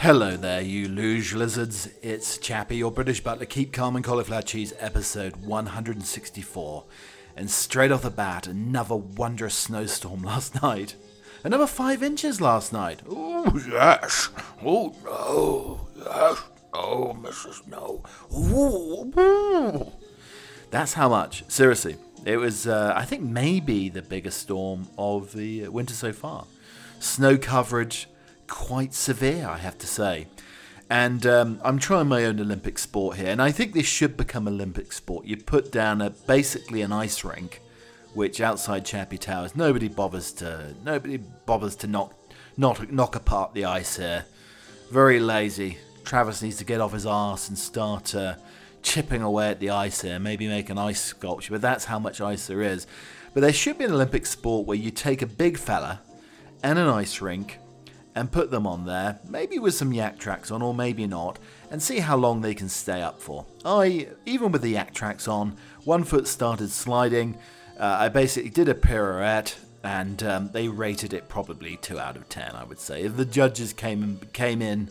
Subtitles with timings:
[0.00, 1.88] Hello there, you luge lizards.
[2.02, 3.46] It's Chappie, your British butler.
[3.46, 6.84] Keep calm and cauliflower cheese, episode 164.
[7.36, 10.94] And straight off the bat, another wondrous snowstorm last night.
[11.42, 13.02] Another five inches last night.
[13.10, 14.28] Oh, yes.
[14.64, 15.88] Oh, no.
[15.96, 16.44] Yes.
[16.72, 17.66] Oh, Mrs.
[17.66, 18.04] No.
[18.32, 19.90] Ooh.
[20.70, 21.42] That's how much.
[21.48, 21.96] Seriously.
[22.24, 26.46] It was, uh, I think, maybe the biggest storm of the winter so far.
[27.00, 28.06] Snow coverage,
[28.48, 30.26] quite severe, I have to say.
[30.90, 34.48] And um, I'm trying my own Olympic sport here, and I think this should become
[34.48, 35.26] Olympic sport.
[35.26, 37.60] You put down a basically an ice rink,
[38.14, 42.14] which outside Chappie Towers, nobody bothers to nobody bothers to knock
[42.56, 44.24] knock knock apart the ice here.
[44.90, 45.76] Very lazy.
[46.04, 48.36] Travis needs to get off his arse and start uh,
[48.82, 50.18] chipping away at the ice here.
[50.18, 52.86] Maybe make an ice sculpture, but that's how much ice there is.
[53.34, 56.00] But there should be an Olympic sport where you take a big fella
[56.62, 57.58] and an ice rink
[58.18, 61.38] and put them on there, maybe with some Yaktrax on, or maybe not,
[61.70, 63.46] and see how long they can stay up for.
[63.64, 67.38] I, even with the Yaktrax on, one foot started sliding.
[67.78, 72.28] Uh, I basically did a pirouette, and um, they rated it probably two out of
[72.28, 72.56] ten.
[72.56, 74.90] I would say if the judges came in, came in,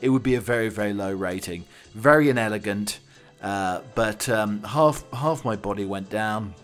[0.00, 2.98] it would be a very very low rating, very inelegant.
[3.40, 6.54] Uh, but um, half half my body went down,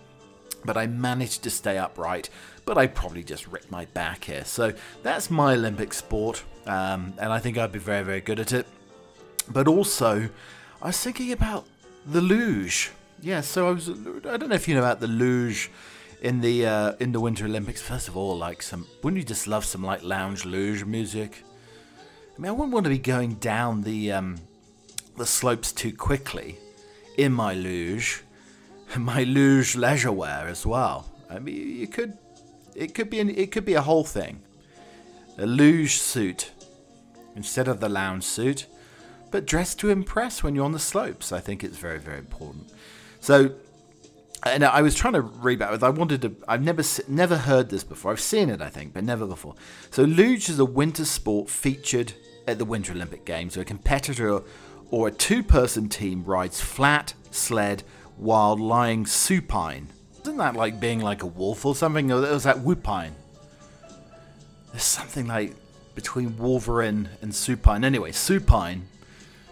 [0.65, 2.31] but I managed to stay upright
[2.71, 4.45] but I probably just ripped my back here.
[4.45, 8.53] So that's my Olympic sport, um, and I think I'd be very, very good at
[8.53, 8.65] it.
[9.49, 10.31] But also,
[10.81, 11.67] I was thinking about
[12.07, 12.93] the luge.
[13.21, 13.89] Yeah, so I was.
[13.91, 15.69] I don't know if you know about the luge
[16.23, 17.83] in the uh, in the Winter Olympics.
[17.83, 21.43] First of all, like some, wouldn't you just love some like lounge luge music?
[22.37, 24.37] I mean, I wouldn't want to be going down the um,
[25.17, 26.57] the slopes too quickly
[27.19, 28.23] in my luge,
[28.99, 31.11] my luge leisure wear as well.
[31.29, 32.19] I mean, you could
[32.75, 34.43] it could be an, it could be a whole thing.
[35.39, 36.53] A luge suit
[37.37, 38.67] instead of the lounge suit,
[39.31, 41.33] but dressed to impress when you're on the slopes.
[41.33, 42.73] I think it's very very important.
[43.21, 43.55] So,
[44.45, 45.83] and I was trying to read back.
[45.83, 46.37] I wanted to.
[46.49, 48.13] I've never never heard this before.
[48.13, 49.55] I've seen it, I think, but never before.
[49.91, 52.15] So, luge is a winter sport featured
[52.49, 53.55] at the Winter Olympic Games.
[53.55, 54.43] So, a competitor
[54.91, 57.85] or a two-person team rides flat sled
[58.21, 59.89] while lying supine
[60.23, 62.13] isn't that like being like a wolf or something?
[62.13, 63.13] Or was that Wupine?
[64.71, 65.55] There's something like
[65.95, 67.85] between Wolverine and supine.
[67.85, 68.87] Anyway, supine.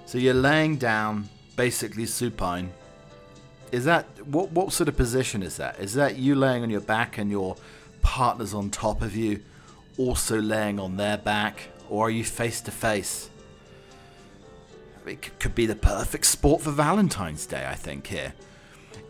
[0.07, 2.71] So you're laying down, basically supine.
[3.73, 4.53] Is that what?
[4.53, 5.79] What sort of position is that?
[5.79, 7.57] Is that you laying on your back and your
[8.03, 9.43] partner's on top of you,
[9.97, 13.31] also laying on their back, or are you face to face?
[15.07, 18.35] It could be the perfect sport for Valentine's Day, I think here.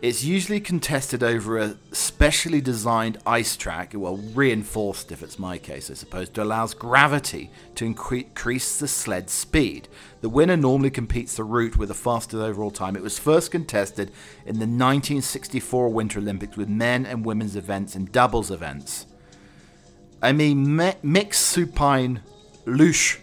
[0.01, 5.91] It's usually contested over a specially designed ice track, well, reinforced if it's my case,
[5.91, 9.89] I suppose, to allow gravity to increase the sled's speed.
[10.21, 12.95] The winner normally competes the route with the fastest overall time.
[12.95, 14.11] It was first contested
[14.45, 19.05] in the 1964 Winter Olympics with men and women's events and doubles events.
[20.21, 22.21] I mean, me- mixed supine
[22.65, 23.19] luge.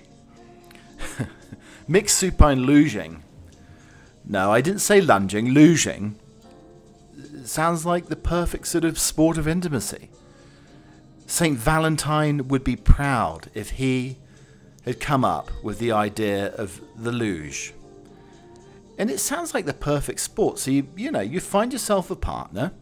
[1.89, 3.21] mixed supine luging.
[4.27, 6.17] No, I didn't say lunging, luging
[7.49, 10.11] sounds like the perfect sort of sport of intimacy.
[11.27, 11.59] St.
[11.59, 14.19] Valentine would be proud if he
[14.85, 17.75] had come up with the idea of the luge.
[18.99, 20.59] And it sounds like the perfect sport.
[20.59, 22.73] So you you know you find yourself a partner.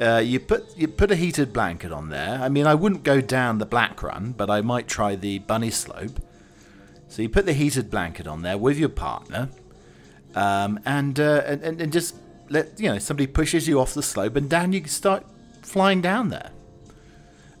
[0.00, 2.40] Uh, you put you put a heated blanket on there.
[2.42, 5.70] I mean, I wouldn't go down the black run, but I might try the bunny
[5.70, 6.18] slope.
[7.06, 9.50] So you put the heated blanket on there with your partner,
[10.34, 12.16] um, and, uh, and and just
[12.54, 15.26] let you know somebody pushes you off the slope and down you can start
[15.62, 16.50] flying down there.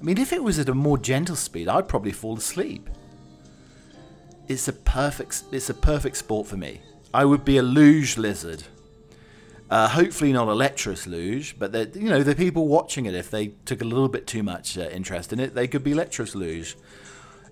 [0.00, 2.88] I mean, if it was at a more gentle speed, I'd probably fall asleep.
[4.48, 6.80] It's a perfect it's a perfect sport for me.
[7.12, 8.64] I would be a luge lizard.
[9.70, 13.48] Uh, hopefully not a lecherous luge, but you know the people watching it, if they
[13.64, 16.76] took a little bit too much uh, interest in it, they could be lecherous luge.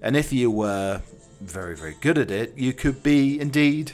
[0.02, 1.00] And if you were
[1.40, 3.92] very very good at it, you could be indeed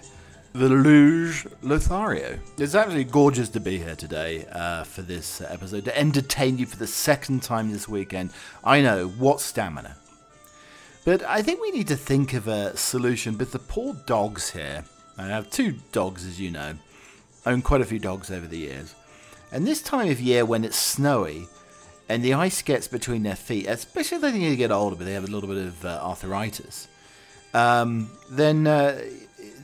[0.58, 2.36] the Luge Lothario.
[2.58, 6.76] It's absolutely gorgeous to be here today uh, for this episode, to entertain you for
[6.76, 8.30] the second time this weekend.
[8.64, 9.96] I know, what stamina.
[11.04, 14.84] But I think we need to think of a solution But the poor dogs here.
[15.16, 16.74] I have two dogs, as you know.
[17.46, 18.96] I own quite a few dogs over the years.
[19.52, 21.46] And this time of year when it's snowy
[22.08, 25.04] and the ice gets between their feet, especially if they need to get older but
[25.04, 26.88] they have a little bit of uh, arthritis,
[27.54, 29.00] um, then uh,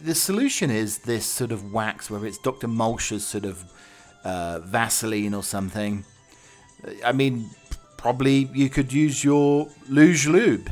[0.04, 2.68] the solution is this sort of wax, whether it's Dr.
[2.68, 3.64] Mulch's sort of
[4.24, 6.04] uh, Vaseline or something.
[7.04, 7.48] I mean,
[7.96, 10.70] probably you could use your Luge Lube.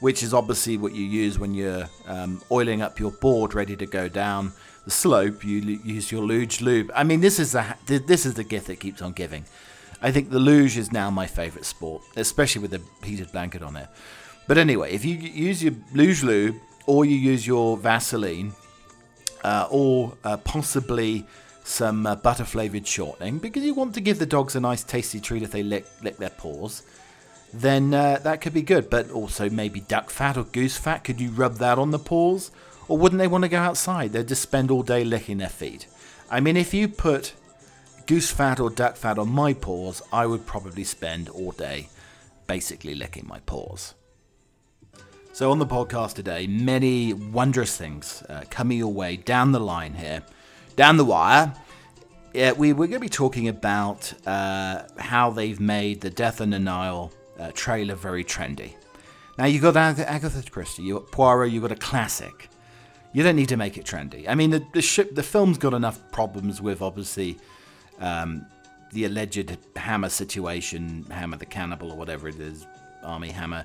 [0.00, 3.86] which is obviously what you use when you're um, oiling up your board ready to
[3.86, 4.52] go down
[4.86, 5.44] the slope.
[5.44, 6.90] You l- use your luge lube.
[6.94, 9.44] I mean, this is the this is the gift that keeps on giving.
[10.02, 13.76] I think the luge is now my favourite sport, especially with the heated blanket on
[13.76, 13.88] it.
[14.48, 18.52] But anyway, if you use your luge lube or you use your Vaseline
[19.44, 21.26] uh, or uh, possibly
[21.64, 25.20] some uh, butter flavored shortening because you want to give the dogs a nice tasty
[25.20, 26.82] treat if they lick, lick their paws,
[27.52, 28.90] then uh, that could be good.
[28.90, 31.04] But also maybe duck fat or goose fat.
[31.04, 32.50] Could you rub that on the paws?
[32.88, 34.12] Or wouldn't they want to go outside?
[34.12, 35.86] They'd just spend all day licking their feet.
[36.28, 37.34] I mean, if you put
[38.06, 41.88] goose fat or duck fat on my paws, I would probably spend all day
[42.48, 43.94] basically licking my paws.
[45.40, 49.94] So, on the podcast today, many wondrous things uh, coming your way down the line
[49.94, 50.22] here,
[50.76, 51.54] down the wire.
[52.34, 56.50] Yeah, we, we're going to be talking about uh, how they've made the Death on
[56.50, 58.74] the Nile uh, trailer very trendy.
[59.38, 62.50] Now, you've got Agatha Christie, you've got Poirot, you've got a classic.
[63.14, 64.28] You don't need to make it trendy.
[64.28, 67.38] I mean, the the, ship, the film's got enough problems with obviously
[67.98, 68.44] um,
[68.92, 72.66] the alleged Hammer situation, Hammer the cannibal or whatever it is,
[73.02, 73.64] Armie Hammer.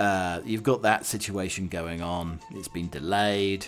[0.00, 2.40] Uh, you've got that situation going on.
[2.52, 3.66] It's been delayed.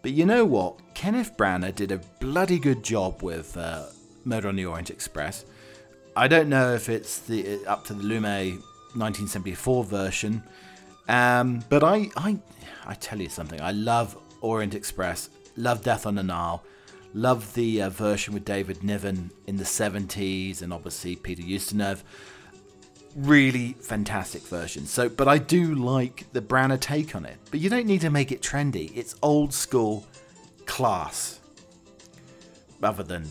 [0.00, 0.80] But you know what?
[0.94, 3.84] Kenneth Branagh did a bloody good job with uh,
[4.24, 5.44] Murder on the Orient Express.
[6.16, 8.52] I don't know if it's the up to the Lumet
[8.94, 10.42] 1974 version,
[11.08, 12.38] um, but I, I,
[12.86, 13.60] I tell you something.
[13.60, 16.62] I love Orient Express, love Death on the Nile,
[17.14, 22.02] love the uh, version with David Niven in the 70s, and obviously Peter Ustinov.
[23.14, 24.86] Really fantastic version.
[24.86, 27.36] So, but I do like the Branagh take on it.
[27.50, 28.90] But you don't need to make it trendy.
[28.96, 30.06] It's old school
[30.64, 31.40] class,
[32.80, 33.28] rather than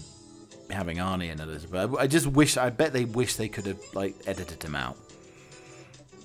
[0.69, 1.97] having Arnie in it.
[1.97, 2.57] I just wish.
[2.57, 4.97] I bet they wish they could have like edited him out.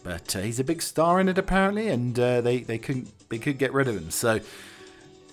[0.04, 3.38] But uh, he's a big star in it apparently, and uh, they they couldn't they
[3.38, 4.10] could get rid of him.
[4.10, 4.40] So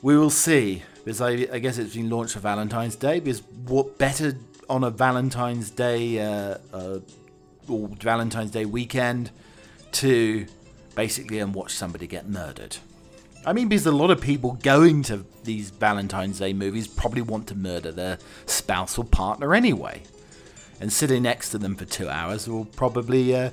[0.02, 0.84] we will see.
[1.04, 3.20] Because I, I guess it's been launched for Valentine's Day.
[3.20, 4.38] Because what better
[4.70, 7.00] on a Valentine's Day uh, uh,
[7.68, 9.32] or Valentine's Day weekend
[9.94, 10.46] to
[10.96, 12.78] basically and watch somebody get murdered?
[13.46, 17.48] I mean, because a lot of people going to these Valentine's Day movies probably want
[17.48, 20.04] to murder their spouse or partner anyway,
[20.80, 23.50] and sitting next to them for two hours will probably uh,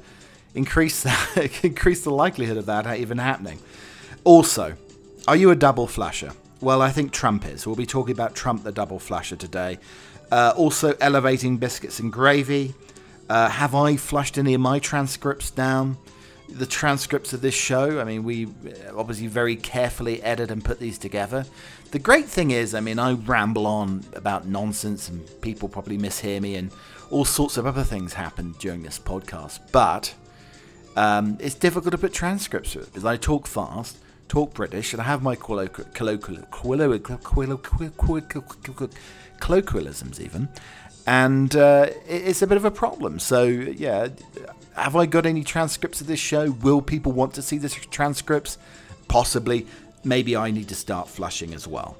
[0.54, 3.58] increase that, increase the likelihood of that even happening.
[4.24, 4.74] Also,
[5.26, 6.32] are you a double flusher?
[6.60, 7.66] Well, I think Trump is.
[7.66, 9.78] We'll be talking about Trump the double flusher today.
[10.30, 12.74] Uh, also, elevating biscuits and gravy.
[13.30, 15.96] Uh, have I flushed any of my transcripts down?
[16.48, 18.48] The transcripts of this show, I mean, we
[18.92, 21.46] obviously very carefully edit and put these together.
[21.92, 26.40] The great thing is, I mean, I ramble on about nonsense and people probably mishear
[26.40, 26.72] me and
[27.12, 29.60] all sorts of other things happen during this podcast.
[29.70, 30.12] But
[30.96, 33.96] um, it's difficult to put transcripts with because I talk fast
[34.30, 35.34] talk British, and I have my
[39.40, 40.48] colloquialisms even,
[41.06, 43.18] and uh, it's a bit of a problem.
[43.18, 44.08] So yeah,
[44.74, 46.50] have I got any transcripts of this show?
[46.50, 48.58] Will people want to see the transcripts?
[49.08, 49.66] Possibly.
[50.04, 51.96] Maybe I need to start flushing as well.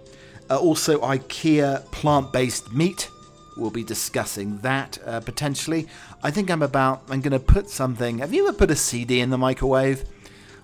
[0.49, 3.09] Uh, also, IKEA plant-based meat.
[3.57, 5.87] We'll be discussing that uh, potentially.
[6.23, 7.03] I think I'm about.
[7.11, 8.19] I'm going to put something.
[8.19, 10.05] Have you ever put a CD in the microwave?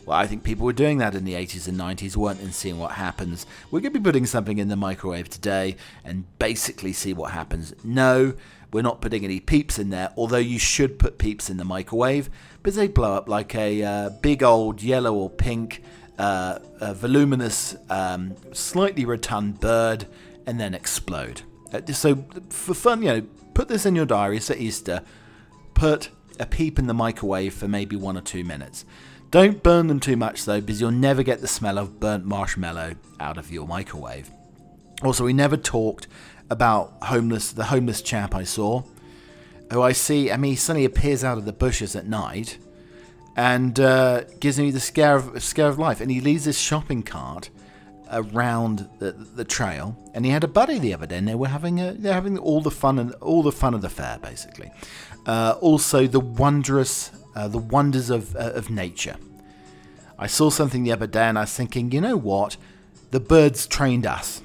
[0.07, 2.79] Well, I think people were doing that in the 80s and 90s, weren't and seeing
[2.79, 3.45] what happens.
[3.71, 7.75] We're going to be putting something in the microwave today and basically see what happens.
[7.83, 8.35] No,
[8.73, 12.31] we're not putting any peeps in there, although you should put peeps in the microwave
[12.67, 15.85] but they blow up like a uh, big old yellow or pink,
[16.19, 16.59] uh,
[16.95, 20.05] voluminous, um, slightly rotund bird
[20.47, 21.43] and then explode.
[21.73, 23.23] Uh, so, for fun, you know,
[23.55, 25.03] put this in your diaries for Easter.
[25.75, 26.09] Put
[26.41, 28.85] a peep in the microwave for maybe one or two minutes.
[29.30, 32.95] Don't burn them too much though, because you'll never get the smell of burnt marshmallow
[33.21, 34.30] out of your microwave.
[35.02, 36.06] Also, we never talked
[36.49, 38.83] about homeless, the homeless chap I saw,
[39.71, 40.30] who I see.
[40.30, 42.59] I mean, he suddenly appears out of the bushes at night
[43.37, 46.00] and uh, gives me the scare of scare of life.
[46.00, 47.50] And he leaves his shopping cart
[48.11, 49.97] around the, the trail.
[50.14, 52.38] And he had a buddy the other day, and they were having a, they're having
[52.38, 54.71] all the fun and all the fun of the fair, basically.
[55.26, 59.16] Uh, also, the wondrous uh, the wonders of, uh, of nature.
[60.19, 62.57] I saw something the other day and I was thinking, you know what?
[63.11, 64.43] The birds trained us.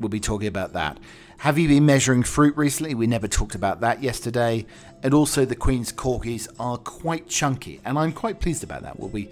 [0.00, 0.98] We'll be talking about that.
[1.38, 2.96] Have you been measuring fruit recently?
[2.96, 4.66] We never talked about that yesterday.
[5.04, 8.98] And also, the Queen's corgis are quite chunky, and I'm quite pleased about that.
[8.98, 9.30] We'll be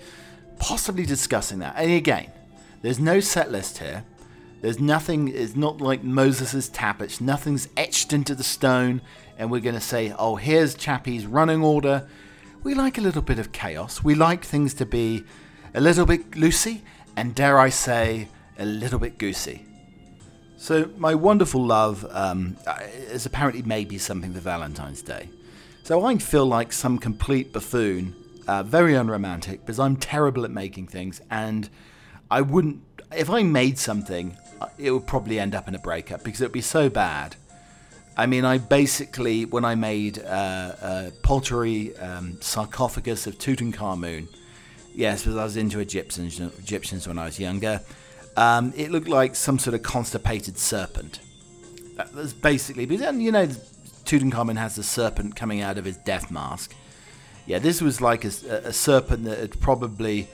[0.60, 1.74] possibly discussing that.
[1.76, 2.30] And again,
[2.82, 4.04] there's no set list here.
[4.62, 7.20] There's nothing, it's not like Moses' tablets.
[7.20, 9.00] Nothing's etched into the stone,
[9.36, 12.06] and we're going to say, oh, here's Chappie's running order
[12.62, 14.02] we like a little bit of chaos.
[14.02, 15.24] We like things to be
[15.74, 16.80] a little bit loosey,
[17.16, 19.66] and dare I say, a little bit goosey.
[20.56, 22.56] So, my wonderful love um,
[23.10, 25.28] is apparently maybe something for Valentine's Day.
[25.82, 28.14] So, I feel like some complete buffoon,
[28.48, 31.68] uh, very unromantic, because I'm terrible at making things, and
[32.30, 32.80] I wouldn't,
[33.14, 36.46] if I made something, uh, it would probably end up in a breakup because it
[36.46, 37.36] would be so bad.
[38.16, 44.28] I mean, I basically, when I made uh, a pottery um, sarcophagus of Tutankhamun,
[44.94, 47.82] yes, because I was into Egyptians, Egyptians when I was younger,
[48.36, 51.20] um, it looked like some sort of constipated serpent.
[51.96, 56.30] That was basically, because you know, Tutankhamun has the serpent coming out of his death
[56.30, 56.74] mask.
[57.44, 58.28] Yeah, this was like a,
[58.64, 60.28] a serpent that had probably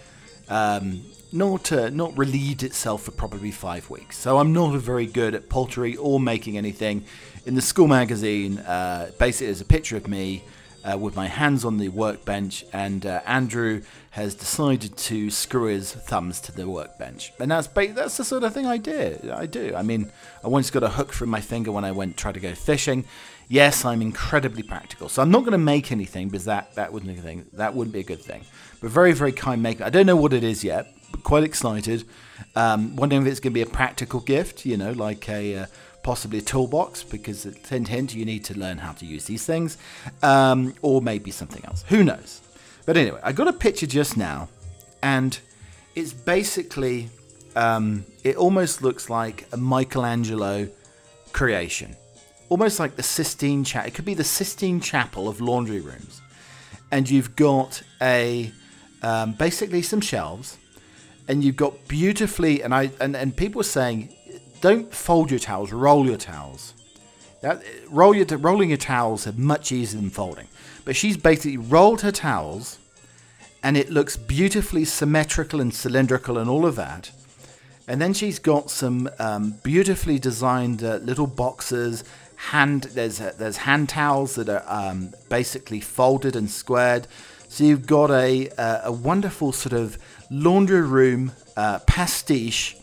[0.48, 4.18] um, not uh, not relieved itself for probably five weeks.
[4.18, 7.04] So I'm not very good at pottery or making anything.
[7.44, 10.44] In the school magazine, uh, basically, there's a picture of me
[10.84, 15.92] uh, with my hands on the workbench, and uh, Andrew has decided to screw his
[15.92, 19.18] thumbs to the workbench, and that's ba- that's the sort of thing I do.
[19.32, 19.74] I do.
[19.74, 20.10] I mean,
[20.44, 23.04] I once got a hook through my finger when I went try to go fishing.
[23.48, 27.12] Yes, I'm incredibly practical, so I'm not going to make anything because that that wouldn't
[27.12, 27.46] be a thing.
[27.54, 28.44] That wouldn't be a good thing.
[28.80, 29.84] But very very kind maker.
[29.84, 30.92] I don't know what it is yet.
[31.22, 32.04] Quite excited.
[32.54, 34.66] Um, wondering if it's going to be a practical gift.
[34.66, 35.66] You know, like a uh,
[36.02, 39.78] possibly a toolbox because hint hint you need to learn how to use these things
[40.22, 42.40] um, or maybe something else who knows
[42.86, 44.48] but anyway i got a picture just now
[45.02, 45.38] and
[45.94, 47.08] it's basically
[47.54, 50.68] um, it almost looks like a michelangelo
[51.32, 51.94] creation
[52.48, 56.20] almost like the sistine chapel it could be the sistine chapel of laundry rooms
[56.90, 58.50] and you've got a
[59.02, 60.58] um, basically some shelves
[61.28, 64.08] and you've got beautifully and i and, and people are saying
[64.62, 66.72] don't fold your towels, roll your towels.
[67.40, 70.46] That, roll your, rolling your towels is much easier than folding.
[70.84, 72.78] But she's basically rolled her towels,
[73.64, 77.10] and it looks beautifully symmetrical and cylindrical and all of that.
[77.88, 82.04] And then she's got some um, beautifully designed uh, little boxes.
[82.36, 87.08] Hand there's uh, there's hand towels that are um, basically folded and squared.
[87.48, 89.98] So you've got a uh, a wonderful sort of
[90.32, 92.76] laundry room uh, pastiche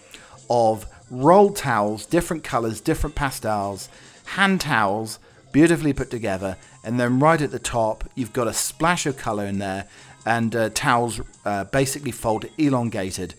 [0.50, 3.90] of rolled towels, different colors, different pastels,
[4.26, 5.18] hand towels,
[5.52, 9.46] beautifully put together, and then right at the top, you've got a splash of color
[9.46, 9.86] in there,
[10.26, 13.34] and uh, towels uh, basically folded, elongated.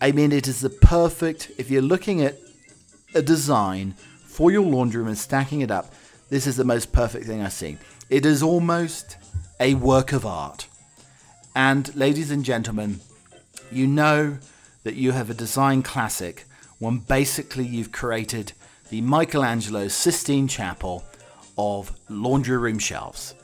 [0.00, 2.36] I mean, it is the perfect, if you're looking at
[3.14, 5.92] a design for your laundry room and stacking it up,
[6.30, 7.78] this is the most perfect thing I've seen.
[8.08, 9.16] It is almost
[9.58, 10.68] a work of art.
[11.56, 13.00] And, ladies and gentlemen,
[13.70, 14.38] you know
[14.84, 16.44] that you have a design classic
[16.78, 18.52] when basically you've created
[18.90, 21.04] the Michelangelo Sistine Chapel
[21.56, 23.34] of laundry room shelves.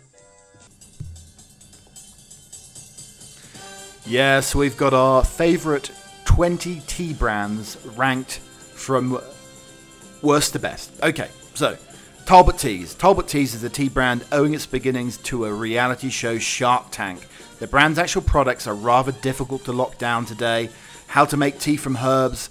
[4.06, 5.90] Yes, we've got our favourite
[6.24, 9.20] 20 tea brands ranked from
[10.22, 10.92] worst to best.
[11.02, 11.76] Okay, so
[12.26, 12.94] Talbott Teas.
[12.94, 17.26] Talbott Teas is a tea brand owing its beginnings to a reality show Shark Tank.
[17.60, 20.70] The brand's actual products are rather difficult to lock down today.
[21.06, 22.50] How to make tea from herbs,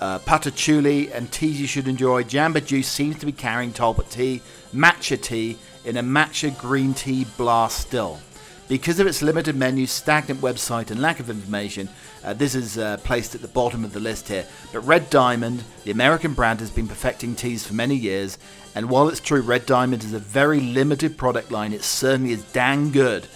[0.00, 2.24] uh, patchouli and teas you should enjoy.
[2.24, 4.40] Jamba Juice seems to be carrying Talbott tea,
[4.74, 8.18] matcha tea in a matcha green tea blast still.
[8.66, 11.88] Because of its limited menu, stagnant website, and lack of information,
[12.24, 14.46] uh, this is uh, placed at the bottom of the list here.
[14.72, 18.38] But Red Diamond, the American brand, has been perfecting teas for many years,
[18.76, 22.44] and while it's true Red Diamond is a very limited product line, it certainly is
[22.52, 23.26] dang good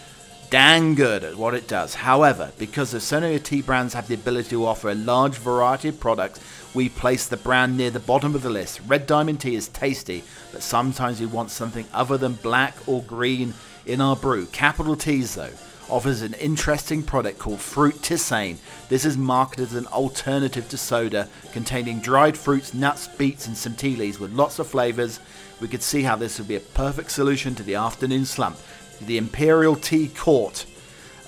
[0.50, 1.94] dang good at what it does.
[1.94, 6.00] However, because the Sonia tea brands have the ability to offer a large variety of
[6.00, 6.40] products,
[6.74, 8.80] we place the brand near the bottom of the list.
[8.86, 13.54] Red Diamond tea is tasty, but sometimes we want something other than black or green
[13.86, 14.46] in our brew.
[14.46, 15.52] Capital Teas, though,
[15.88, 18.56] offers an interesting product called Fruit Tisane.
[18.88, 23.74] This is marketed as an alternative to soda, containing dried fruits, nuts, beets, and some
[23.74, 25.20] tea leaves with lots of flavors.
[25.60, 28.56] We could see how this would be a perfect solution to the afternoon slump.
[29.00, 30.66] The Imperial Tea Court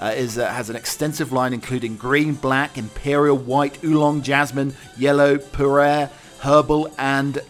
[0.00, 5.38] uh, is, uh, has an extensive line including green, black, imperial, white, oolong, jasmine, yellow,
[5.38, 7.40] pu'er, herbal, and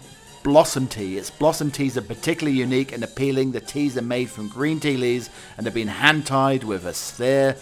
[0.43, 1.19] blossom tea.
[1.19, 3.53] Its blossom teas are particularly unique and appealing.
[3.53, 6.95] The teas are made from green tea leaves and have been hand tied with a
[6.95, 7.57] sphere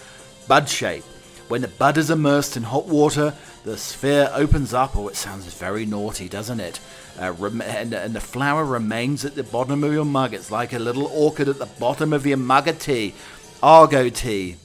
[0.46, 1.04] bud shape.
[1.48, 3.34] When the bud is immersed in hot water,
[3.64, 4.96] the sphere opens up.
[4.96, 6.80] Oh, it sounds very naughty, doesn't it?
[7.20, 10.32] Uh, rem- and, and, the flower remains at the bottom of your mug.
[10.32, 13.14] It's like a little orchid at the bottom of your mug of tea.
[13.62, 14.56] Argo tea.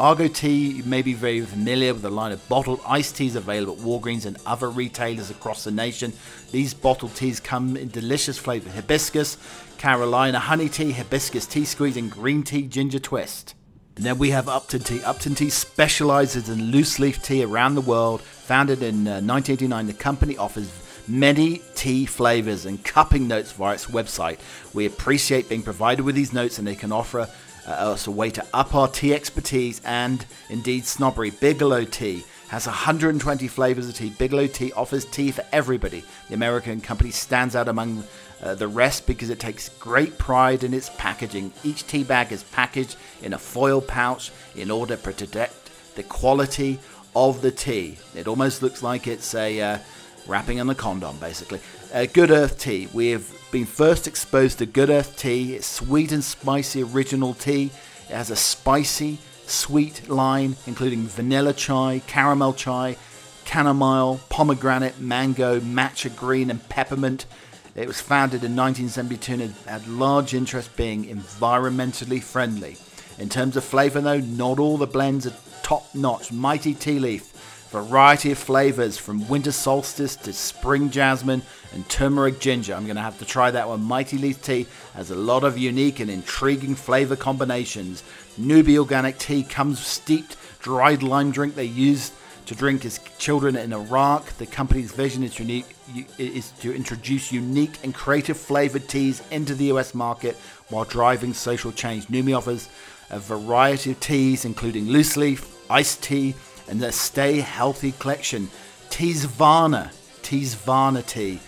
[0.00, 3.74] Argo tea, you may be very familiar with the line of bottled iced teas available
[3.74, 6.14] at Walgreens and other retailers across the nation.
[6.50, 9.36] These bottled teas come in delicious flavor hibiscus,
[9.76, 13.54] Carolina honey tea, hibiscus tea squeeze, and green tea ginger twist.
[13.96, 15.02] Then we have Upton Tea.
[15.02, 18.22] Upton Tea specializes in loose leaf tea around the world.
[18.22, 20.70] Founded in uh, 1989, the company offers
[21.06, 24.38] many tea flavors and cupping notes via its website.
[24.72, 27.28] We appreciate being provided with these notes and they can offer
[27.66, 31.30] uh, us a way to up our tea expertise and indeed snobbery.
[31.30, 34.10] Bigelow Tea has 120 flavors of tea.
[34.10, 36.04] Bigelow Tea offers tea for everybody.
[36.28, 38.04] The American company stands out among
[38.42, 41.52] uh, the rest because it takes great pride in its packaging.
[41.62, 46.78] Each tea bag is packaged in a foil pouch in order to protect the quality
[47.14, 47.98] of the tea.
[48.14, 49.78] It almost looks like it's a uh,
[50.26, 51.60] wrapping on the condom, basically.
[51.92, 52.88] Uh, Good Earth tea.
[52.92, 55.56] We have been first exposed to Good Earth tea.
[55.56, 57.70] It's sweet and spicy original tea.
[58.08, 62.96] It has a spicy, sweet line, including vanilla chai, caramel chai,
[63.44, 67.26] chamomile, pomegranate, mango, matcha green, and peppermint.
[67.74, 72.76] It was founded in 1972 and had large interest being environmentally friendly.
[73.18, 76.32] In terms of flavour, though, not all the blends are top notch.
[76.32, 77.30] Mighty Tea Leaf
[77.70, 81.40] variety of flavors from winter solstice to spring jasmine
[81.72, 82.74] and turmeric ginger.
[82.74, 83.80] I'm going to have to try that one.
[83.82, 88.02] Mighty Leaf Tea has a lot of unique and intriguing flavor combinations.
[88.38, 92.12] Numi Organic Tea comes steeped dried lime drink they used
[92.50, 94.26] to drink as children in Iraq.
[94.38, 95.76] The company's vision is unique
[96.18, 100.34] is to introduce unique and creative flavored teas into the US market
[100.68, 102.08] while driving social change.
[102.08, 102.68] Numi offers
[103.10, 106.34] a variety of teas including loose leaf, iced tea,
[106.66, 108.48] and the Stay Healthy collection.
[108.88, 109.92] Teavana,
[110.22, 111.38] Teavana tea,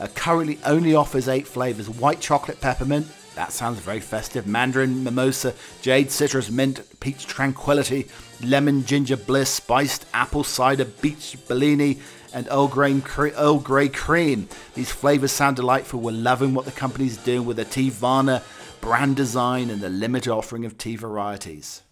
[0.00, 3.06] uh, currently only offers eight flavors white chocolate peppermint,
[3.38, 8.08] that sounds very festive, mandarin mimosa, jade citrus mint, peach tranquility,
[8.42, 11.98] lemon ginger bliss, spiced apple cider, beach bellini,
[12.32, 13.00] and Earl Grey,
[13.36, 14.48] Earl Grey cream.
[14.74, 16.00] These flavors sound delightful.
[16.00, 18.42] We're loving what the company's doing with the Teavana
[18.80, 21.82] brand design and the limited offering of tea varieties.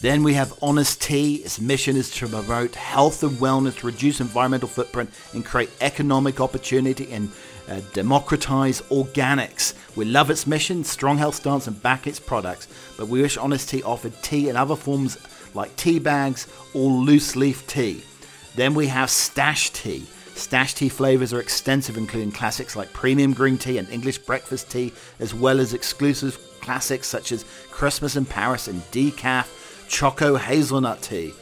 [0.00, 1.36] Then we have Honest Tea.
[1.36, 7.10] Its mission is to promote health and wellness, reduce environmental footprint, and create economic opportunity
[7.10, 7.32] and
[7.68, 9.74] uh, democratize organics.
[9.96, 12.68] We love its mission, strong health stance, and back its products.
[12.96, 15.18] But we wish Honest Tea offered tea in other forms
[15.54, 18.02] like tea bags or loose leaf tea.
[18.54, 20.06] Then we have Stash Tea.
[20.34, 24.92] Stash tea flavors are extensive, including classics like premium green tea and English breakfast tea,
[25.18, 29.48] as well as exclusive classics such as Christmas in Paris and decaf
[29.88, 31.32] Choco Hazelnut Tea.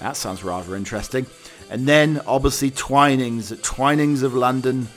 [0.00, 1.26] That sounds rather interesting.
[1.70, 3.58] And then, obviously, Twinings.
[3.62, 4.88] Twinings of London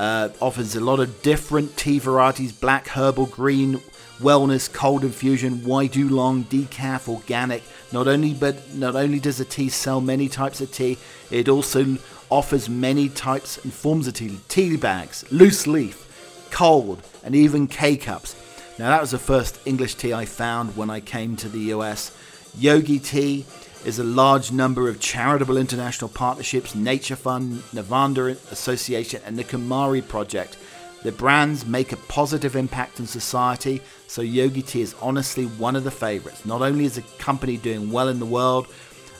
[0.00, 3.78] uh, offers a lot of different tea varieties black, herbal, green,
[4.18, 7.62] wellness, cold infusion, white oolong, decaf, organic.
[7.92, 10.96] Not only, but not only does the tea sell many types of tea,
[11.30, 11.98] it also
[12.30, 14.38] offers many types and forms of tea.
[14.48, 18.34] Tea bags, loose leaf, cold, and even K cups.
[18.78, 22.10] Now, that was the first English tea I found when I came to the US.
[22.58, 23.44] Yogi Tea
[23.84, 30.06] is a large number of charitable international partnerships, Nature Fund, Navanda Association, and the Kumari
[30.06, 30.56] Project.
[31.02, 35.84] The brands make a positive impact on society, so Yogi Tea is honestly one of
[35.84, 36.44] the favorites.
[36.44, 38.66] Not only is the company doing well in the world,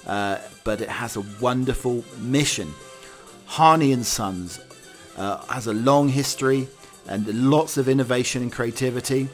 [0.07, 2.73] uh, but it has a wonderful mission.
[3.47, 4.61] Harney and Sons
[5.17, 6.69] uh, has a long history
[7.09, 9.29] and lots of innovation and creativity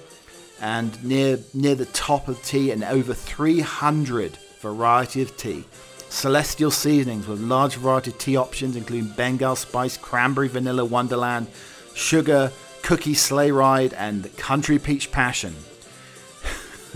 [0.61, 5.65] and near near the top of tea and over 300 variety of tea.
[6.09, 11.49] Celestial seasonings with large variety of tea options including Bengal spice, cranberry vanilla wonderland,
[11.95, 15.55] sugar, cookie sleigh ride and country peach passion.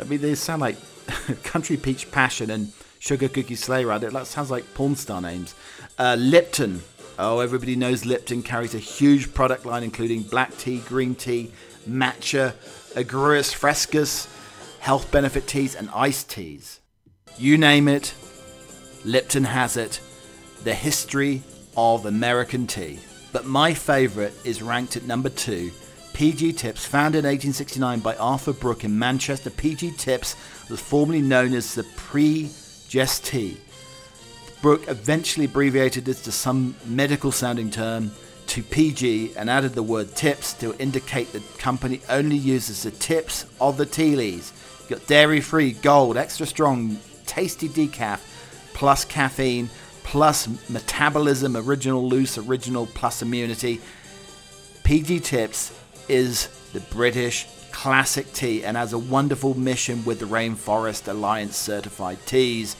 [0.00, 0.76] I mean they sound like
[1.42, 4.02] country peach passion and sugar cookie sleigh ride.
[4.02, 5.54] That sounds like porn star names.
[5.98, 6.82] Uh, Lipton.
[7.18, 11.52] Oh, everybody knows Lipton carries a huge product line including black tea, green tea,
[11.88, 12.54] matcha,
[12.94, 14.28] aguas frescas,
[14.80, 16.80] health benefit teas, and iced teas.
[17.38, 18.14] You name it,
[19.04, 20.00] Lipton has it.
[20.64, 21.42] The history
[21.76, 23.00] of American tea.
[23.32, 25.72] But my favourite is ranked at number two.
[26.12, 30.36] PG Tips, founded in 1869 by Arthur Brooke in Manchester, PG Tips
[30.68, 33.56] was formerly known as the Pre-Gest Tea.
[34.60, 38.12] Brooke eventually abbreviated this to some medical sounding term
[38.48, 43.46] to PG and added the word tips to indicate the company only uses the tips
[43.60, 44.52] of the tea leaves.
[44.88, 46.98] Got dairy free, gold, extra strong,
[47.32, 48.20] tasty decaf,
[48.74, 49.70] plus caffeine,
[50.04, 53.80] plus metabolism, original loose, original plus immunity.
[54.84, 55.72] PG Tips
[56.10, 62.18] is the British classic tea and has a wonderful mission with the Rainforest Alliance certified
[62.26, 62.76] teas.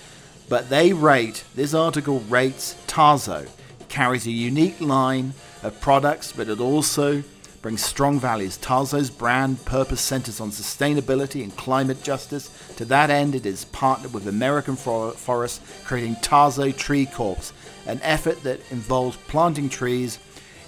[0.51, 3.49] But they rate, this article rates Tazo,
[3.89, 7.23] carries a unique line of products, but it also
[7.63, 8.59] brings strong values.
[8.59, 12.51] Tazo's brand purpose centers on sustainability and climate justice.
[12.77, 17.53] To that end, it is partnered with American Forests, creating Tazo Tree Corps,
[17.87, 20.19] an effort that involves planting trees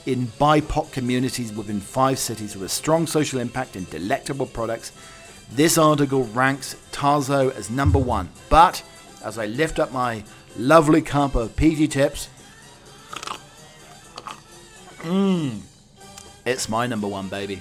[0.07, 4.93] in BIPOC communities within five cities with a strong social impact and delectable products.
[5.51, 8.83] This article ranks Tazo as number one, but
[9.25, 10.23] as I lift up my
[10.57, 12.29] lovely cup of PG Tips,
[14.99, 15.61] mmm,
[16.45, 17.61] it's my number one, baby.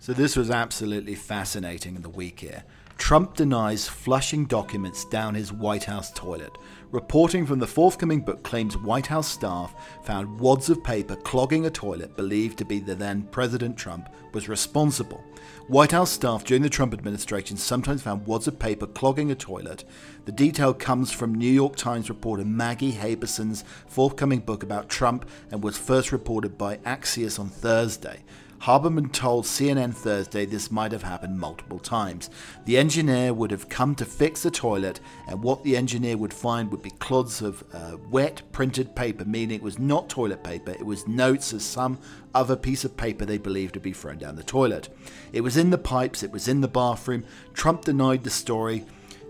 [0.00, 2.64] So this was absolutely fascinating in the week here.
[2.98, 6.56] Trump denies flushing documents down his White House toilet.
[6.92, 11.70] Reporting from the forthcoming book claims White House staff found wads of paper clogging a
[11.70, 15.24] toilet believed to be the then President Trump was responsible.
[15.68, 19.84] White House staff during the Trump administration sometimes found wads of paper clogging a toilet.
[20.26, 25.62] The detail comes from New York Times reporter Maggie Haberman's forthcoming book about Trump and
[25.62, 28.20] was first reported by Axios on Thursday.
[28.62, 32.30] Haberman told CNN Thursday this might have happened multiple times.
[32.64, 36.70] The engineer would have come to fix the toilet, and what the engineer would find
[36.70, 40.86] would be clods of uh, wet printed paper, meaning it was not toilet paper, it
[40.86, 41.98] was notes of some
[42.36, 44.88] other piece of paper they believed to be thrown down the toilet.
[45.32, 47.24] It was in the pipes, it was in the bathroom.
[47.54, 48.86] Trump denied the story,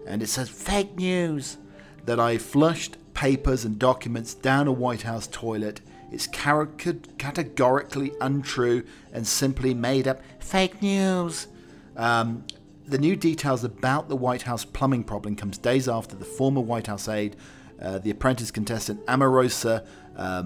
[0.06, 1.56] and it says fake news
[2.04, 5.80] that I flushed papers and documents down a White House toilet
[6.12, 11.48] it's categorically untrue and simply made up fake news.
[11.96, 12.44] Um,
[12.86, 16.86] the new details about the White House plumbing problem comes days after the former White
[16.86, 17.36] House aide,
[17.80, 20.42] uh, the apprentice contestant Omarosa uh,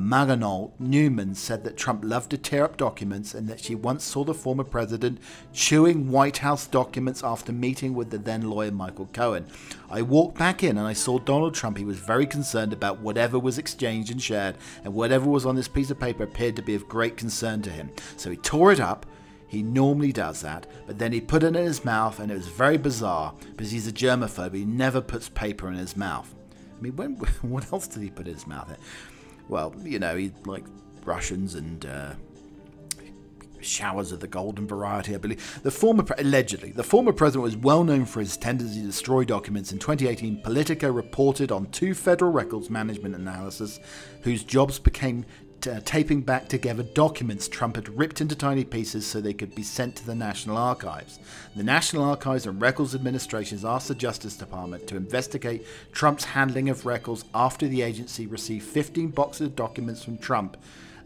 [0.79, 4.35] Newman said that Trump loved to tear up documents and that she once saw the
[4.35, 5.19] former president
[5.53, 9.47] chewing White House documents after meeting with the then lawyer Michael Cohen.
[9.91, 11.79] I walked back in and I saw Donald Trump.
[11.79, 15.69] He was very concerned about whatever was exchanged and shared, and whatever was on this
[15.69, 17.91] piece of paper appeared to be of great concern to him.
[18.17, 19.07] So he tore it up.
[19.49, 22.49] He normally does that, but then he put it in his mouth, and it was
[22.49, 24.55] very bizarre because he's a germaphobe.
[24.55, 26.35] He never puts paper in his mouth.
[26.77, 28.77] I mean, when, what else did he put in his mouth?
[29.49, 30.65] Well, you know, he like
[31.05, 32.13] Russians and uh,
[33.61, 35.61] showers of the golden variety, I believe.
[35.63, 39.73] The former, allegedly, the former president was well known for his tendency to destroy documents.
[39.73, 43.81] In 2018, Politico reported on two federal records management analysis
[44.23, 45.25] whose jobs became
[45.69, 49.63] uh, taping back together documents Trump had ripped into tiny pieces so they could be
[49.63, 51.19] sent to the National Archives.
[51.55, 56.87] The National Archives and Records Administration asked the Justice Department to investigate Trump's handling of
[56.87, 60.57] records after the agency received 15 boxes of documents from Trump.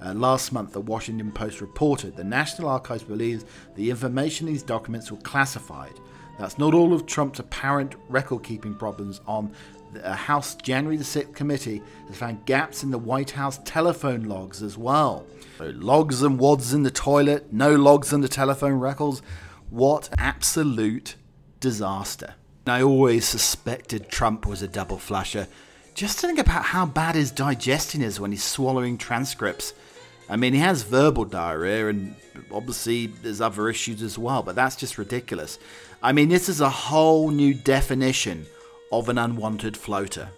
[0.02, 3.44] Uh, last month, the Washington Post reported the National Archives believes
[3.76, 5.92] the information in these documents were classified.
[6.38, 9.52] That's not all of Trump's apparent record keeping problems on
[9.92, 14.24] the uh, House January the 6th committee has found gaps in the White House telephone
[14.24, 15.26] logs as well.
[15.58, 19.22] So logs and wads in the toilet, no logs in the telephone records.
[19.70, 21.16] What absolute
[21.60, 22.34] disaster.
[22.66, 25.48] I always suspected Trump was a double flusher.
[25.94, 29.74] Just think about how bad his digestion is when he's swallowing transcripts.
[30.28, 32.14] I mean, he has verbal diarrhea, and
[32.52, 35.58] obviously there's other issues as well, but that's just ridiculous.
[36.02, 38.46] I mean, this is a whole new definition
[38.92, 40.30] of an unwanted floater.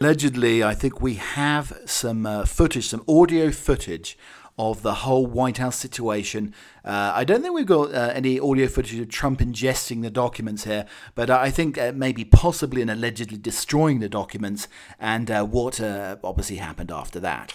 [0.00, 4.16] Allegedly, I think we have some uh, footage, some audio footage
[4.58, 6.54] of the whole White House situation.
[6.84, 10.64] Uh, I don't think we've got uh, any audio footage of Trump ingesting the documents
[10.64, 15.80] here, but I think uh, maybe possibly and allegedly destroying the documents and uh, what
[15.80, 17.54] uh, obviously happened after that.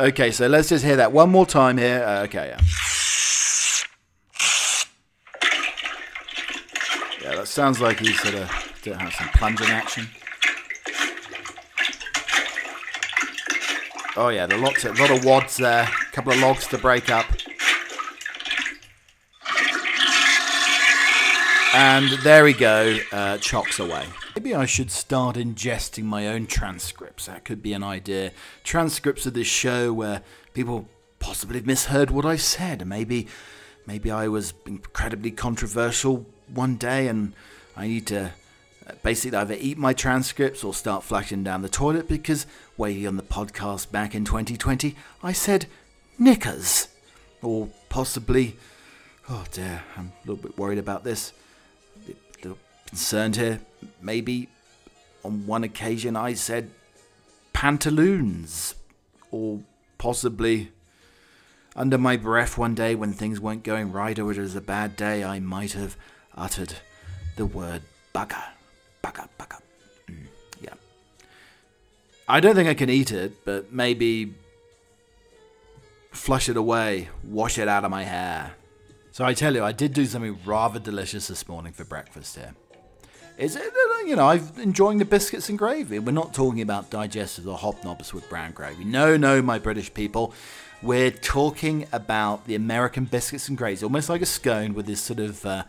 [0.00, 2.02] Okay, so let's just hear that one more time here.
[2.02, 2.60] Uh, okay, yeah.
[7.22, 10.08] Yeah, that sounds like he's sort of have some plunging action.
[14.16, 17.10] Oh yeah, a lot, a lot of wads there, a couple of logs to break
[17.10, 17.26] up.
[21.74, 24.06] And there we go, uh, chocks away.
[24.40, 27.26] Maybe I should start ingesting my own transcripts.
[27.26, 28.32] That could be an idea.
[28.64, 30.22] Transcripts of this show where
[30.54, 32.86] people possibly misheard what I said.
[32.86, 33.28] Maybe,
[33.84, 37.34] maybe I was incredibly controversial one day, and
[37.76, 38.32] I need to
[38.86, 42.46] uh, basically either eat my transcripts or start flushing down the toilet because
[42.78, 45.66] way on the podcast back in 2020 I said
[46.18, 46.88] knickers,
[47.42, 48.56] or possibly.
[49.28, 51.34] Oh dear, I'm a little bit worried about this
[52.90, 53.60] concerned here.
[54.02, 54.48] Maybe
[55.24, 56.70] on one occasion I said
[57.52, 58.74] pantaloons.
[59.30, 59.60] or
[59.96, 60.72] possibly
[61.76, 64.96] under my breath one day when things weren't going right or it was a bad
[64.96, 65.96] day, I might have
[66.36, 66.74] uttered
[67.36, 67.82] the word
[68.14, 68.42] bugger.
[69.04, 69.60] Bugger, bugger.
[70.08, 70.26] Mm,
[70.60, 70.74] yeah.
[72.28, 74.34] I don't think I can eat it, but maybe
[76.10, 78.54] flush it away, wash it out of my hair.
[79.12, 82.54] So I tell you, I did do something rather delicious this morning for breakfast here.
[83.40, 83.72] Is it,
[84.04, 85.98] you know, I'm enjoying the biscuits and gravy.
[85.98, 88.84] We're not talking about digestives or hobnobs with brown gravy.
[88.84, 90.34] No, no, my British people.
[90.82, 95.20] We're talking about the American biscuits and gravy, almost like a scone with this sort
[95.20, 95.64] of, uh,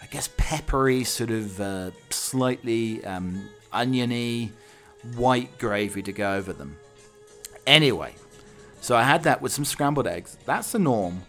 [0.00, 4.52] I guess, peppery, sort of uh, slightly um, oniony
[5.14, 6.78] white gravy to go over them.
[7.66, 8.14] Anyway,
[8.80, 10.38] so I had that with some scrambled eggs.
[10.46, 11.24] That's the norm.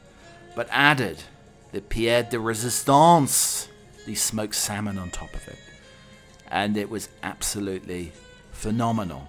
[0.55, 1.23] But added
[1.73, 3.67] the Pierre de Resistance,
[4.05, 5.57] the smoked salmon on top of it.
[6.53, 8.13] And it was absolutely
[8.51, 9.27] phenomenal.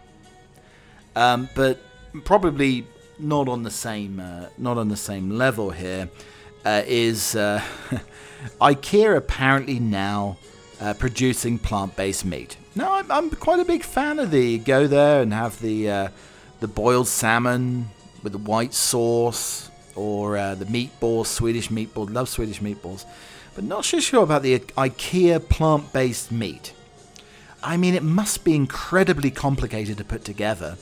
[1.17, 1.81] Um, but
[2.25, 2.87] probably
[3.19, 6.09] not on the same uh, not on the same level here
[6.65, 7.63] uh, is uh,
[8.61, 10.37] IKEA apparently now
[10.81, 12.57] uh, producing plant-based meat.
[12.75, 16.09] Now I'm, I'm, quite a big fan of the go there and have the uh,
[16.61, 17.89] the boiled salmon
[18.23, 22.13] with the white sauce or uh, the meatballs, Swedish meatballs.
[22.13, 23.05] Love Swedish meatballs,
[23.55, 26.74] but not so sure about the IKEA plant-based meat.
[27.65, 30.77] I mean, it must be incredibly complicated to put together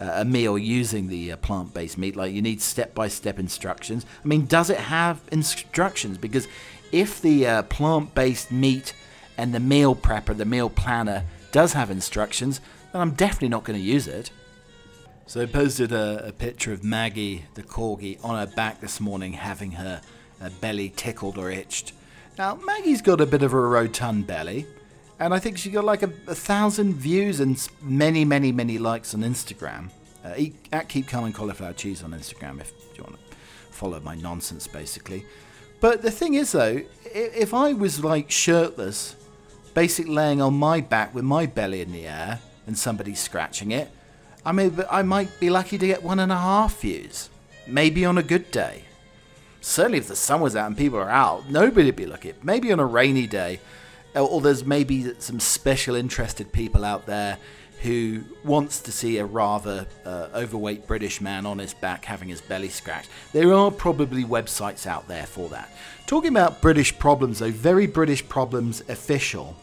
[0.00, 2.16] uh, a meal using the uh, plant-based meat.
[2.16, 4.06] Like you need step-by-step instructions.
[4.24, 6.16] I mean, does it have instructions?
[6.16, 6.48] Because
[6.90, 8.94] if the uh, plant-based meat
[9.36, 12.60] and the meal prepper, the meal planner, does have instructions,
[12.92, 14.30] then I'm definitely not going to use it.
[15.26, 19.34] So I posted a, a, picture of Maggie, the corgi, on her back this morning,
[19.34, 20.00] having her,
[20.40, 21.92] her belly tickled or itched.
[22.38, 24.66] Now Maggie's got a bit of a rotund belly,
[25.18, 29.14] and I think she got like a, a thousand views and many, many, many likes
[29.14, 29.90] on Instagram.
[30.24, 30.34] Uh,
[30.72, 33.36] at Keep Calm Cauliflower Cheese on Instagram if you want to
[33.70, 35.26] follow my nonsense, basically.
[35.80, 39.16] But the thing is, though, if I was like shirtless,
[39.74, 43.90] basically laying on my back with my belly in the air and somebody scratching it,
[44.46, 47.30] I mean, I might be lucky to get one and a half views.
[47.66, 48.84] Maybe on a good day.
[49.60, 52.34] Certainly, if the sun was out and people are out, nobody'd be looking.
[52.42, 53.60] Maybe on a rainy day,
[54.14, 57.38] or there's maybe some special interested people out there
[57.82, 62.40] who wants to see a rather uh, overweight British man on his back having his
[62.40, 63.08] belly scratched.
[63.32, 65.68] There are probably websites out there for that.
[66.06, 69.56] Talking about British problems, though, very British problems official.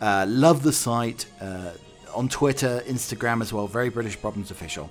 [0.00, 1.26] Uh, love the site.
[1.40, 1.70] Uh,
[2.16, 3.68] on Twitter, Instagram as well.
[3.68, 4.90] Very British Problems Official.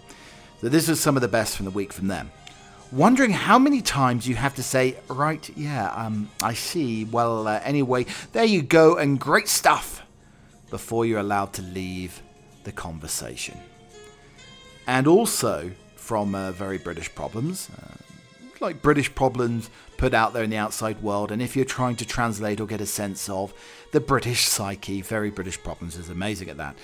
[0.62, 2.32] So this is some of the best from the week from them.
[2.92, 7.04] Wondering how many times you have to say, right, yeah, um, I see.
[7.04, 10.04] Well, uh, anyway, there you go, and great stuff
[10.70, 12.22] before you're allowed to leave
[12.64, 13.58] the conversation.
[14.88, 17.96] And also from uh, Very British Problems, uh,
[18.62, 22.06] like British problems put out there in the outside world, and if you're trying to
[22.06, 23.54] translate or get a sense of
[23.92, 26.76] the British psyche, Very British Problems is amazing at that.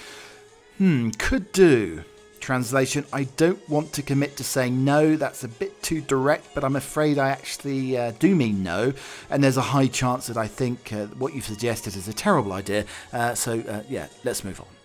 [0.78, 2.04] Hmm, could do.
[2.42, 3.06] Translation.
[3.14, 6.76] I don't want to commit to saying no, that's a bit too direct, but I'm
[6.76, 8.94] afraid I actually uh, do mean no,
[9.30, 12.52] and there's a high chance that I think uh, what you've suggested is a terrible
[12.52, 12.86] idea.
[13.14, 14.81] Uh, so, uh, yeah, let's move on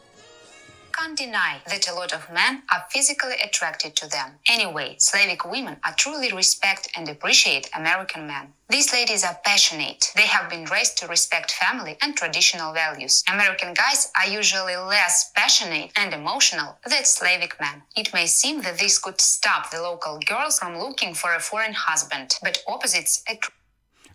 [1.07, 4.33] can't deny that a lot of men are physically attracted to them.
[4.49, 8.49] Anyway, Slavic women are truly respect and appreciate American men.
[8.69, 10.11] These ladies are passionate.
[10.16, 13.23] They have been raised to respect family and traditional values.
[13.33, 17.83] American guys are usually less passionate and emotional than Slavic men.
[17.97, 21.75] It may seem that this could stop the local girls from looking for a foreign
[21.75, 23.53] husband, but opposites attract.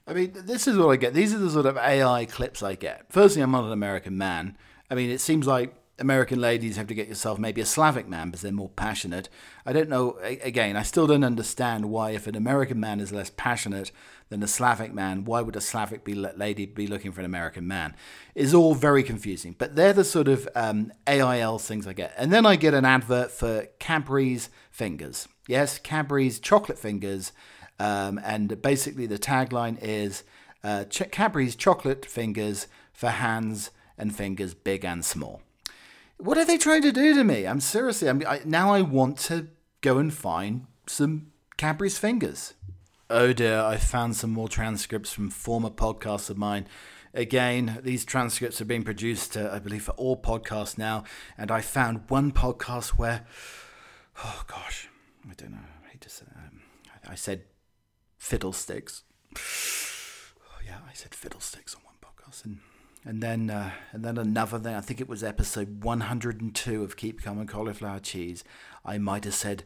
[0.08, 1.13] I mean, this is what I get.
[1.13, 3.06] These are the sort of AI clips I get.
[3.10, 4.58] Firstly, I'm not an American man.
[4.89, 8.27] I mean, it seems like American ladies have to get yourself maybe a Slavic man
[8.27, 9.29] because they're more passionate.
[9.65, 10.17] I don't know.
[10.21, 13.91] Again, I still don't understand why, if an American man is less passionate
[14.29, 17.67] than a Slavic man, why would a Slavic be, lady be looking for an American
[17.67, 17.95] man?
[18.35, 19.55] It's all very confusing.
[19.57, 22.13] But they're the sort of um, AIL things I get.
[22.17, 25.27] And then I get an advert for Cadbury's fingers.
[25.47, 27.31] Yes, Cadbury's chocolate fingers.
[27.79, 30.23] Um, and basically, the tagline is
[30.63, 35.41] uh, Cadbury's chocolate fingers for hands and fingers big and small.
[36.21, 37.47] What are they trying to do to me?
[37.47, 38.07] I'm seriously.
[38.07, 38.71] I'm I, now.
[38.71, 39.47] I want to
[39.81, 42.53] go and find some Cadbury's fingers.
[43.10, 43.60] Oh dear!
[43.60, 46.67] I found some more transcripts from former podcasts of mine.
[47.15, 51.05] Again, these transcripts are being produced, uh, I believe, for all podcasts now.
[51.39, 53.25] And I found one podcast where,
[54.23, 54.89] oh gosh,
[55.27, 55.57] I don't know.
[55.84, 56.25] I hate to say.
[56.36, 56.62] Um,
[57.07, 57.45] I said
[58.19, 59.01] fiddlesticks.
[59.36, 62.60] Oh yeah, I said fiddlesticks on one podcast, and
[63.05, 64.75] and then uh, and then another thing.
[64.75, 68.43] I think it was episode 102 of Keep and Cauliflower Cheese.
[68.85, 69.63] I might have said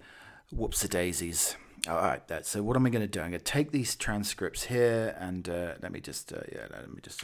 [0.51, 1.55] Whoops a daisies.
[1.87, 3.19] All right, that, so what am I going to do?
[3.19, 6.89] I'm going to take these transcripts here and uh, let me just, uh, yeah, let
[6.89, 7.23] me just.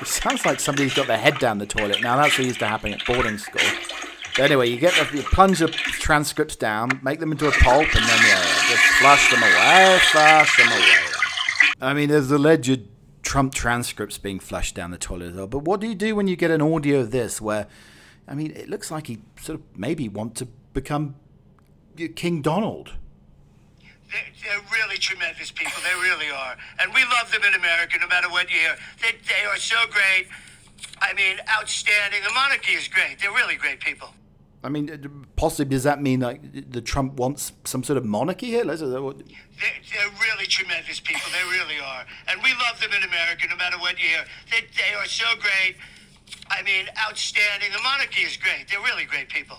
[0.00, 2.02] It sounds like somebody's got their head down the toilet.
[2.02, 3.62] Now that's what used to happen at boarding school.
[4.36, 5.68] But anyway, you get the you plunge the
[6.02, 10.56] transcripts down, make them into a pulp, and then yeah, just flush them away, flush
[10.58, 10.96] them away.
[11.80, 12.88] I mean, there's alleged
[13.22, 15.46] Trump transcripts being flushed down the toilet as well.
[15.46, 17.68] But what do you do when you get an audio of this where,
[18.26, 21.14] I mean, it looks like he sort of maybe want to become
[22.16, 22.94] King Donald?
[24.10, 25.80] They're, really tremendous people.
[25.82, 26.56] They really are.
[26.80, 28.76] And we love them in America, no matter what you hear.
[29.00, 30.26] They, they are so great.
[31.00, 32.22] I mean, outstanding.
[32.22, 33.20] The monarchy is great.
[33.20, 34.10] They're really great people.
[34.64, 34.96] I mean, uh,
[35.34, 38.64] possibly does that mean like the Trump wants some sort of monarchy here?
[38.64, 41.30] They're, they're really tremendous people.
[41.32, 44.24] They really are, and we love them in America, no matter what you hear.
[44.50, 45.76] They, they are so great.
[46.48, 47.72] I mean, outstanding.
[47.72, 48.68] The monarchy is great.
[48.68, 49.58] They're really great people.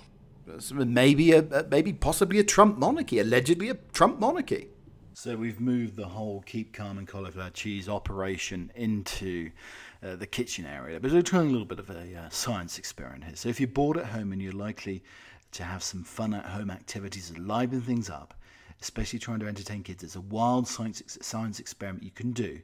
[0.72, 4.68] Maybe a maybe possibly a Trump monarchy, allegedly a Trump monarchy.
[5.13, 9.52] So we've moved the whole keep calm and cauliflower cheese operation into
[10.04, 11.00] uh, the kitchen area.
[11.00, 13.36] But we're trying a little bit of a uh, science experiment here.
[13.36, 15.04] So if you're bored at home and you're likely
[15.54, 18.34] to have some fun at home activities to liven things up,
[18.82, 22.60] especially trying to entertain kids, it's a wild science, science experiment you can do.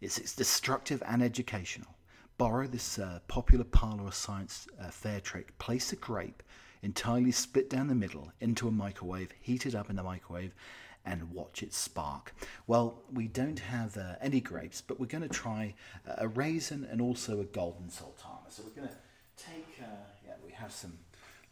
[0.00, 1.94] It's, it's destructive and educational.
[2.38, 5.56] Borrow this uh, popular parlor science uh, fair trick.
[5.58, 6.42] Place a grape
[6.82, 10.54] entirely split down the middle into a microwave, heat it up in the microwave,
[11.04, 12.34] and watch it spark.
[12.66, 15.74] Well, we don't have uh, any grapes, but we're going to try
[16.08, 18.48] uh, a raisin and also a golden sultana.
[18.48, 18.94] So we're going to
[19.36, 19.86] take, uh,
[20.26, 20.98] yeah, we have some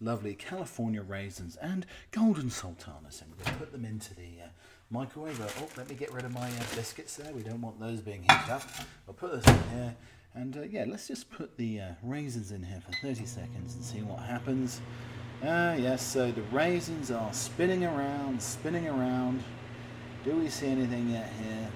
[0.00, 4.48] lovely California raisins and golden sultanas, and we're going to put them into the uh,
[4.90, 5.40] microwave.
[5.60, 7.32] Oh, let me get rid of my uh, biscuits there.
[7.32, 8.62] We don't want those being heated up.
[9.08, 9.96] I'll put this in here.
[10.34, 13.98] And uh, yeah, let's just put the raisins in here for 30 seconds and see
[14.02, 14.80] what happens.
[15.42, 19.42] Ah, yes, so the raisins are spinning around, spinning around.
[20.22, 21.70] Do we see anything yet here?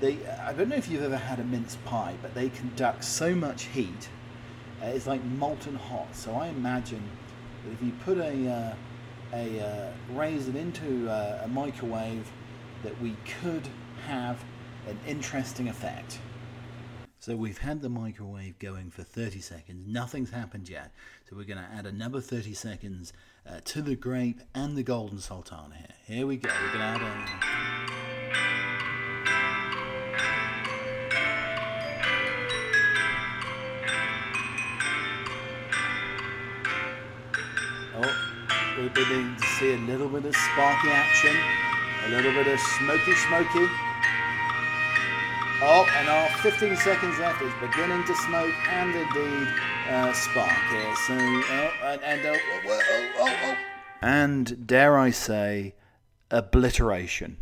[0.00, 3.32] They, I don't know if you've ever had a mince pie, but they conduct so
[3.32, 4.08] much heat.
[4.82, 6.16] Uh, it's like molten hot.
[6.16, 7.02] So I imagine
[7.64, 8.74] that if you put a, uh,
[9.34, 12.28] a uh, raisin into uh, a microwave,
[12.82, 13.68] that we could
[14.08, 14.42] have
[14.88, 16.18] an interesting effect.
[17.20, 19.86] So we've had the microwave going for 30 seconds.
[19.86, 20.90] Nothing's happened yet.
[21.28, 23.12] So we're going to add another 30 seconds
[23.46, 26.16] uh, to the grape and the golden sultana here.
[26.16, 26.48] Here we go.
[26.48, 27.28] We're going to add.
[37.96, 38.16] Oh,
[38.78, 41.36] we're beginning to see a little bit of sparky action,
[42.06, 43.89] a little bit of smoky smoky.
[45.62, 49.48] Oh, and our 15 seconds left is beginning to smoke and indeed
[49.90, 50.96] uh, spark here.
[51.06, 52.80] So, oh, and, and oh, oh,
[53.18, 53.56] oh, oh,
[54.00, 55.74] and dare I say,
[56.30, 57.36] obliteration.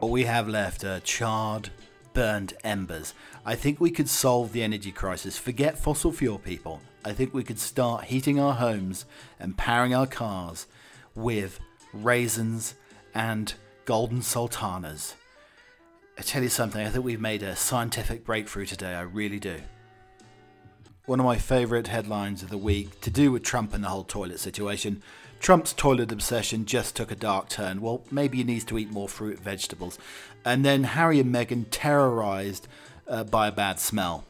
[0.00, 1.70] All we have left are charred,
[2.12, 3.14] burned embers.
[3.44, 5.38] I think we could solve the energy crisis.
[5.38, 6.80] Forget fossil fuel, people.
[7.04, 9.04] I think we could start heating our homes
[9.38, 10.66] and powering our cars
[11.14, 11.60] with
[12.04, 12.74] raisins,
[13.14, 13.54] and
[13.84, 15.14] golden sultanas.
[16.18, 19.56] I tell you something, I think we've made a scientific breakthrough today, I really do.
[21.04, 24.04] One of my favourite headlines of the week to do with Trump and the whole
[24.04, 25.02] toilet situation.
[25.38, 27.80] Trump's toilet obsession just took a dark turn.
[27.80, 29.98] Well, maybe he needs to eat more fruit and vegetables.
[30.44, 32.66] And then Harry and Meghan terrorised
[33.06, 34.24] uh, by a bad smell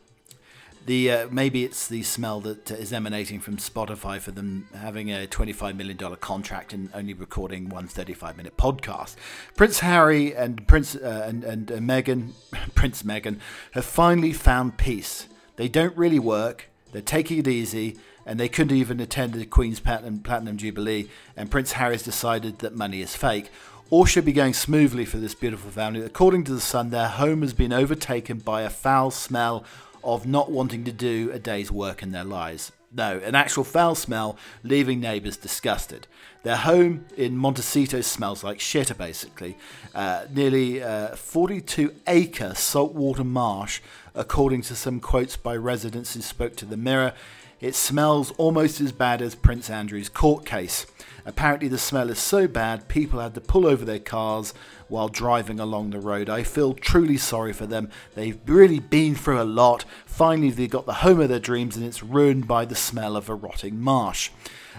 [0.87, 5.27] the uh, maybe it's the smell that is emanating from Spotify for them having a
[5.27, 9.17] $25 million contract and only recording one 35 minute podcast.
[9.57, 12.31] Prince Harry and Prince uh, and, and uh, Meghan,
[12.75, 13.41] Prince Meghan,
[13.73, 15.27] have finally found peace.
[15.57, 16.71] They don't really work.
[16.93, 21.09] They're taking it easy, and they couldn't even attend the Queen's Platinum, Platinum Jubilee.
[21.37, 23.51] And Prince Harry's decided that money is fake.
[23.91, 26.01] All should be going smoothly for this beautiful family.
[26.03, 29.65] According to the Sun, their home has been overtaken by a foul smell
[30.07, 32.73] of not wanting to do a day's work in their lives.
[32.93, 36.07] No, an actual foul smell, leaving neighbours disgusted.
[36.45, 39.59] Their home in Montecito smells like shit, basically.
[39.95, 43.81] Uh, nearly uh, 42 acre saltwater marsh,
[44.15, 47.13] according to some quotes by residents who spoke to the Mirror.
[47.61, 50.87] It smells almost as bad as Prince Andrew's court case.
[51.27, 54.55] Apparently, the smell is so bad, people had to pull over their cars
[54.87, 56.31] while driving along the road.
[56.31, 57.91] I feel truly sorry for them.
[58.15, 59.85] They've really been through a lot.
[60.07, 63.29] Finally, they got the home of their dreams, and it's ruined by the smell of
[63.29, 64.31] a rotting marsh.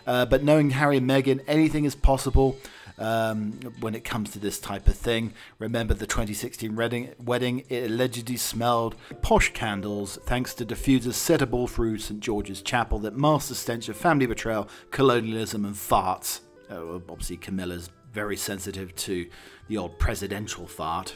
[0.07, 2.55] Uh, but knowing Harry and Meghan, anything is possible.
[2.97, 5.33] Um, when it comes to this type of thing.
[5.59, 11.99] Remember the 2016 wedding, wedding it allegedly smelled posh candles thanks to diffusers settable through
[11.99, 16.41] St George's Chapel that masked the stench of family betrayal, colonialism, and farts.
[16.69, 19.27] Uh, obviously, Camilla's very sensitive to
[19.67, 21.15] the old presidential fart.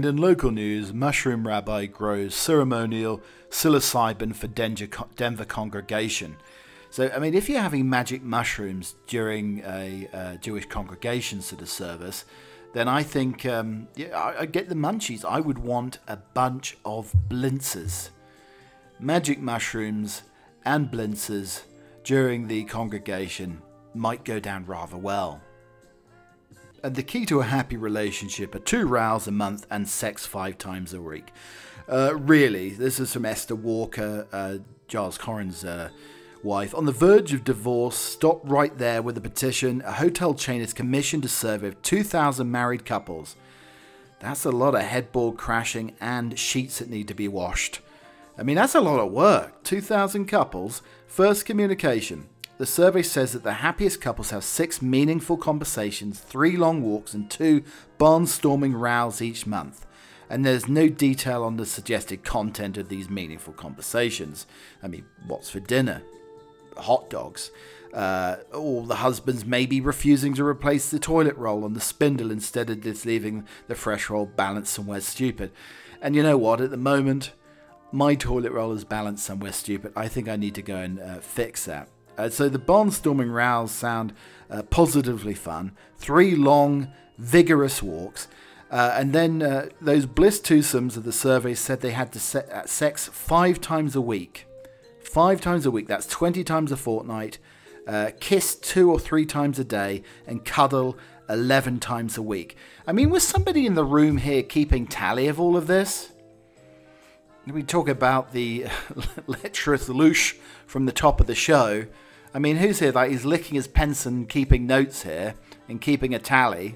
[0.00, 6.36] And in local news, mushroom rabbi grows ceremonial psilocybin for Denver congregation.
[6.94, 12.24] So, I mean, if you're having magic mushrooms during a Jewish congregation sort of service,
[12.72, 15.24] then I think, um, yeah, I, I get the munchies.
[15.24, 18.10] I would want a bunch of blintzes.
[19.00, 20.22] Magic mushrooms
[20.64, 21.62] and blintzes
[22.04, 23.60] during the congregation
[23.92, 25.40] might go down rather well.
[26.84, 30.58] And the key to a happy relationship are two rows a month and sex five
[30.58, 31.32] times a week.
[31.88, 35.90] Uh, really, this is from Esther Walker, uh, Giles Coren's uh,
[36.44, 36.74] wife.
[36.74, 39.82] On the verge of divorce, stop right there with a petition.
[39.84, 43.36] A hotel chain is commissioned a survey of 2,000 married couples.
[44.20, 47.80] That's a lot of headboard crashing and sheets that need to be washed.
[48.38, 49.62] I mean, that's a lot of work.
[49.64, 50.82] 2,000 couples.
[51.06, 52.28] First communication.
[52.56, 57.28] The survey says that the happiest couples have six meaningful conversations, three long walks, and
[57.28, 57.64] two
[57.98, 59.86] barnstorming rows each month.
[60.30, 64.46] And there's no detail on the suggested content of these meaningful conversations.
[64.82, 66.02] I mean, what's for dinner?
[66.76, 67.50] Hot dogs.
[67.92, 72.68] Uh, or the husbands maybe refusing to replace the toilet roll on the spindle instead
[72.68, 75.52] of just leaving the fresh roll balanced somewhere stupid.
[76.02, 76.60] And you know what?
[76.60, 77.32] At the moment,
[77.92, 79.92] my toilet roll is balanced somewhere stupid.
[79.94, 81.88] I think I need to go and uh, fix that.
[82.18, 84.12] Uh, so the barnstorming rows sound
[84.50, 85.72] uh, positively fun.
[85.96, 88.26] Three long, vigorous walks.
[88.70, 92.48] Uh, and then uh, those bliss twosomes of the survey said they had to se-
[92.52, 94.46] uh, sex five times a week.
[95.14, 97.38] Five times a week, that's 20 times a fortnight.
[97.86, 100.98] Uh, kiss two or three times a day and cuddle
[101.28, 102.56] 11 times a week.
[102.84, 106.10] I mean, was somebody in the room here keeping tally of all of this?
[107.46, 108.66] We talk about the
[109.28, 110.36] lecherous louche
[110.66, 111.86] from the top of the show.
[112.34, 112.90] I mean, who's here?
[112.90, 115.34] Like he's licking his pence and keeping notes here
[115.68, 116.74] and keeping a tally.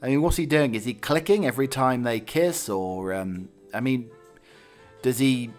[0.00, 0.76] I mean, what's he doing?
[0.76, 4.10] Is he clicking every time they kiss, or um, I mean,
[5.02, 5.50] does he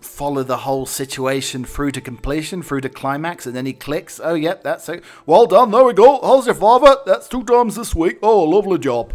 [0.00, 4.20] follow the whole situation through to completion, through to climax, and then he clicks?
[4.22, 5.02] Oh, yep, that's it.
[5.26, 5.70] Well done.
[5.70, 6.20] There we go.
[6.22, 6.96] How's your father?
[7.06, 8.18] That's two times this week.
[8.22, 9.14] Oh, lovely job.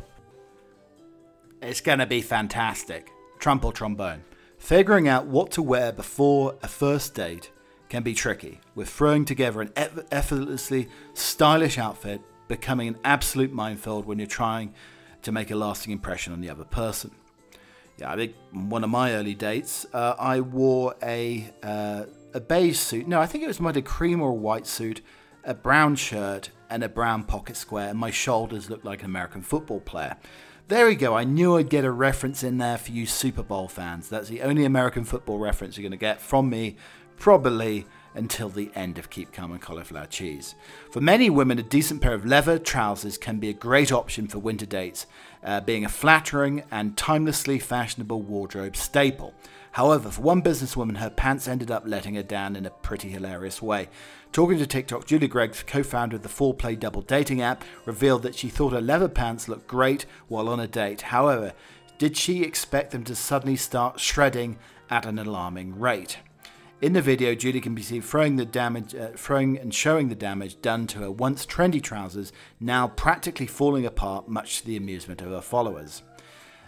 [1.62, 3.10] It's gonna be fantastic.
[3.40, 4.24] Trump or trombone.
[4.58, 7.52] Figuring out what to wear before a first date
[7.90, 9.72] can be tricky, with throwing together an
[10.12, 14.74] effortlessly stylish outfit becoming an absolute minefield when you're trying
[15.22, 17.12] to make a lasting impression on the other person.
[18.04, 22.78] Yeah, I think one of my early dates, uh, I wore a uh, a beige
[22.78, 23.08] suit.
[23.08, 25.00] No, I think it was either cream or white suit,
[25.46, 29.42] a brown shirt, and a brown pocket square, and my shoulders looked like an American
[29.42, 30.18] football player.
[30.68, 31.16] There we go.
[31.16, 34.10] I knew I'd get a reference in there for you Super Bowl fans.
[34.10, 36.76] That's the only American football reference you're going to get from me
[37.16, 37.86] probably
[38.16, 40.56] until the end of Keep Calm and Cauliflower Cheese.
[40.92, 44.40] For many women, a decent pair of leather trousers can be a great option for
[44.40, 45.08] winter dates,
[45.44, 49.34] uh, being a flattering and timelessly fashionable wardrobe staple.
[49.74, 53.62] However, for one businesswoman, her pants ended up letting her down in a pretty hilarious
[53.62, 53.90] way.
[54.32, 58.36] Talking to TikTok, Julie Greggs, co founder of the 4Play Double dating app, revealed that
[58.36, 61.02] she thought her leather pants looked great while on a date.
[61.02, 61.54] However,
[61.98, 64.58] did she expect them to suddenly start shredding
[64.90, 66.18] at an alarming rate?
[66.84, 70.16] In the video, Judy can be seen throwing the damage, uh, throwing and showing the
[70.16, 75.22] damage done to her once trendy trousers, now practically falling apart, much to the amusement
[75.22, 76.04] of her followers.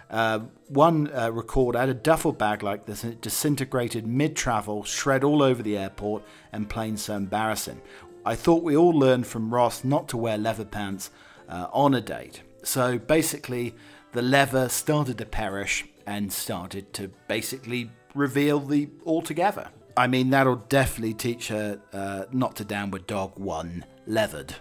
[0.10, 0.40] Uh,
[0.70, 5.26] one uh, record had a duffel bag like this and it disintegrated mid travel, shred
[5.26, 7.82] all over the airport, and plain so embarrassing.
[8.26, 11.12] I thought we all learned from Ross not to wear leather pants
[11.50, 12.42] uh, on a date.
[12.64, 13.76] So basically,
[14.14, 19.72] the leather started to perish and started to basically reveal the altogether.
[19.98, 24.56] I mean, that'll definitely teach her uh, not to downward dog one leathered.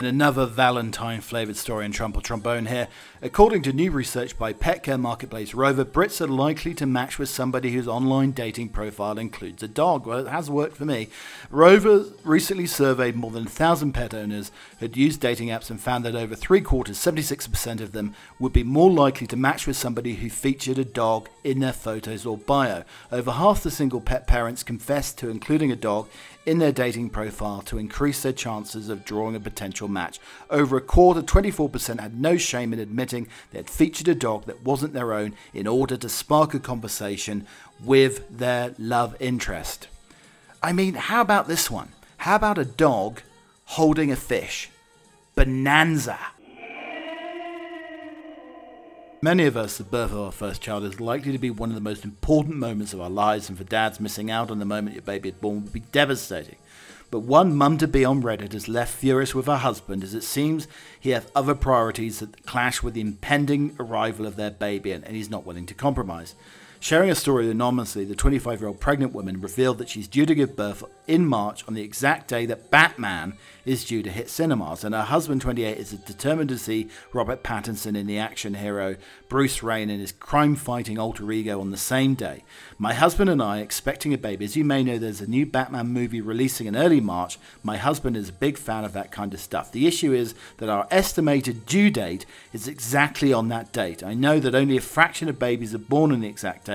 [0.00, 2.88] Another Valentine flavoured story in or Trombone here.
[3.22, 7.28] According to new research by pet care marketplace Rover, Brits are likely to match with
[7.28, 10.06] somebody whose online dating profile includes a dog.
[10.06, 11.08] Well, it has worked for me.
[11.50, 16.16] Rover recently surveyed more than 1,000 pet owners who'd used dating apps and found that
[16.16, 20.28] over three quarters, 76% of them, would be more likely to match with somebody who
[20.28, 22.82] featured a dog in their photos or bio.
[23.12, 26.08] Over half the single pet parents confessed to including a dog
[26.46, 30.18] in their dating profile to increase their chances of drawing a potential match.
[30.50, 34.62] Over a quarter, 24%, had no shame in admitting they had featured a dog that
[34.62, 37.46] wasn't their own in order to spark a conversation
[37.82, 39.88] with their love interest.
[40.62, 41.90] I mean, how about this one?
[42.18, 43.20] How about a dog
[43.66, 44.70] holding a fish?
[45.34, 46.18] Bonanza.
[49.24, 51.74] Many of us, the birth of our first child is likely to be one of
[51.74, 54.96] the most important moments of our lives, and for dads, missing out on the moment
[54.96, 56.56] your baby is born would be devastating.
[57.10, 60.24] But one mum to be on Reddit has left furious with her husband as it
[60.24, 60.68] seems
[61.00, 65.30] he has other priorities that clash with the impending arrival of their baby, and he's
[65.30, 66.34] not willing to compromise.
[66.84, 70.34] Sharing a story anonymously, the 25 year old pregnant woman revealed that she's due to
[70.34, 74.84] give birth in March on the exact day that Batman is due to hit cinemas,
[74.84, 78.96] and her husband, 28, is determined to see Robert Pattinson in the action hero
[79.30, 82.44] Bruce Wayne and his crime fighting alter ego on the same day.
[82.76, 84.44] My husband and I expecting a baby.
[84.44, 87.38] As you may know, there's a new Batman movie releasing in early March.
[87.62, 89.72] My husband is a big fan of that kind of stuff.
[89.72, 94.02] The issue is that our estimated due date is exactly on that date.
[94.04, 96.73] I know that only a fraction of babies are born on the exact date.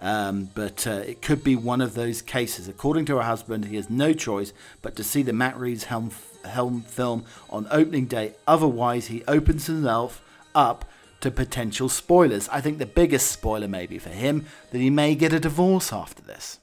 [0.00, 2.68] Um, but uh, it could be one of those cases.
[2.68, 6.10] According to her husband, he has no choice but to see the Matt Reeves Helm,
[6.44, 8.34] Helm film on opening day.
[8.46, 10.22] Otherwise, he opens himself
[10.54, 10.84] up
[11.20, 12.50] to potential spoilers.
[12.50, 16.22] I think the biggest spoiler, maybe for him, that he may get a divorce after
[16.22, 16.58] this.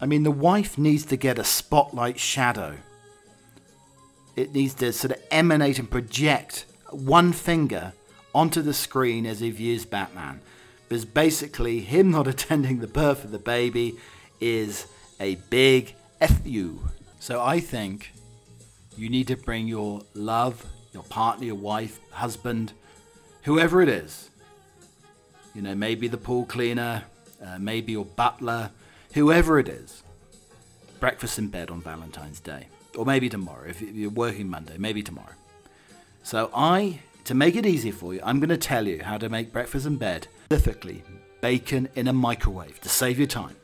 [0.00, 2.78] I mean, the wife needs to get a spotlight shadow.
[4.34, 7.92] It needs to sort of emanate and project one finger
[8.34, 10.40] onto the screen as he views Batman
[10.90, 13.96] because basically him not attending the birth of the baby
[14.40, 14.86] is
[15.20, 16.80] a big fu.
[17.20, 18.12] So I think
[18.96, 22.72] you need to bring your love, your partner, your wife, husband,
[23.44, 24.30] whoever it is.
[25.54, 27.04] You know, maybe the pool cleaner,
[27.44, 28.70] uh, maybe your butler,
[29.14, 30.02] whoever it is.
[30.98, 32.66] Breakfast in bed on Valentine's Day.
[32.96, 35.34] Or maybe tomorrow, if you're working Monday, maybe tomorrow.
[36.24, 39.28] So I, to make it easy for you, I'm going to tell you how to
[39.28, 41.02] make breakfast in bed specifically
[41.40, 43.56] bacon in a microwave to save your time.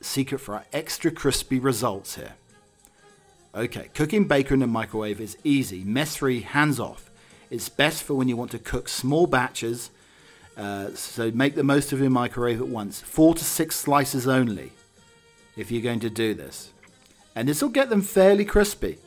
[0.00, 2.34] Secret for our extra crispy results here.
[3.54, 7.10] Okay, cooking bacon in a microwave is easy, mess free, hands off.
[7.50, 9.90] It's best for when you want to cook small batches,
[10.56, 13.00] uh, so make the most of your microwave at once.
[13.00, 14.72] Four to six slices only
[15.56, 16.72] if you're going to do this.
[17.34, 18.98] And this will get them fairly crispy.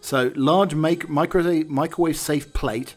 [0.00, 2.96] So, large make, microwave safe plate,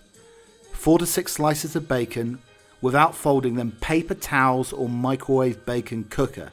[0.75, 2.39] four to six slices of bacon,
[2.81, 6.51] without folding them, paper towels or microwave bacon cooker.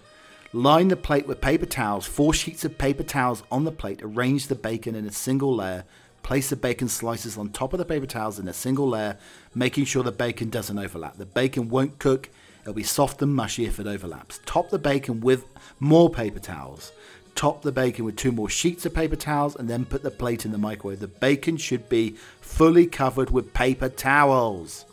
[0.54, 4.46] Line the plate with paper towels, four sheets of paper towels on the plate, arrange
[4.46, 5.84] the bacon in a single layer,
[6.22, 9.18] place the bacon slices on top of the paper towels in a single layer,
[9.54, 11.16] making sure the bacon doesn't overlap.
[11.16, 12.30] The bacon won't cook,
[12.62, 14.40] it'll be soft and mushy if it overlaps.
[14.46, 15.44] Top the bacon with
[15.80, 16.92] more paper towels.
[17.34, 20.44] Top the bacon with two more sheets of paper towels and then put the plate
[20.44, 21.00] in the microwave.
[21.00, 24.84] The bacon should be fully covered with paper towels.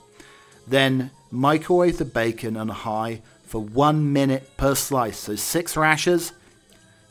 [0.67, 5.17] Then microwave the bacon on high for one minute per slice.
[5.17, 6.33] So six rashers.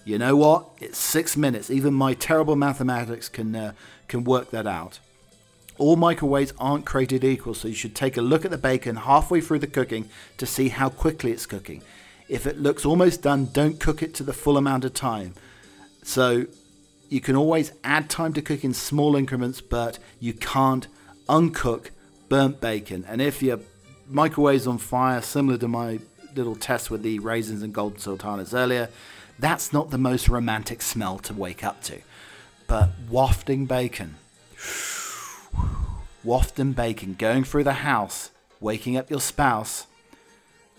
[0.04, 0.68] You know what?
[0.80, 1.70] It's six minutes.
[1.70, 3.72] Even my terrible mathematics can uh,
[4.06, 5.00] can work that out.
[5.76, 9.40] All microwaves aren't created equal, so you should take a look at the bacon halfway
[9.40, 10.08] through the cooking
[10.38, 11.82] to see how quickly it's cooking.
[12.28, 15.34] If it looks almost done, don't cook it to the full amount of time.
[16.02, 16.46] So
[17.08, 20.86] you can always add time to cook in small increments, but you can't
[21.28, 21.90] uncook
[22.28, 23.04] burnt bacon.
[23.08, 23.60] And if your
[24.10, 26.00] microwave's on fire, similar to my
[26.34, 28.88] little test with the raisins and golden sultanas earlier,
[29.38, 32.00] that's not the most romantic smell to wake up to.
[32.66, 34.16] But wafting bacon,
[36.24, 39.86] wafting bacon, going through the house, waking up your spouse.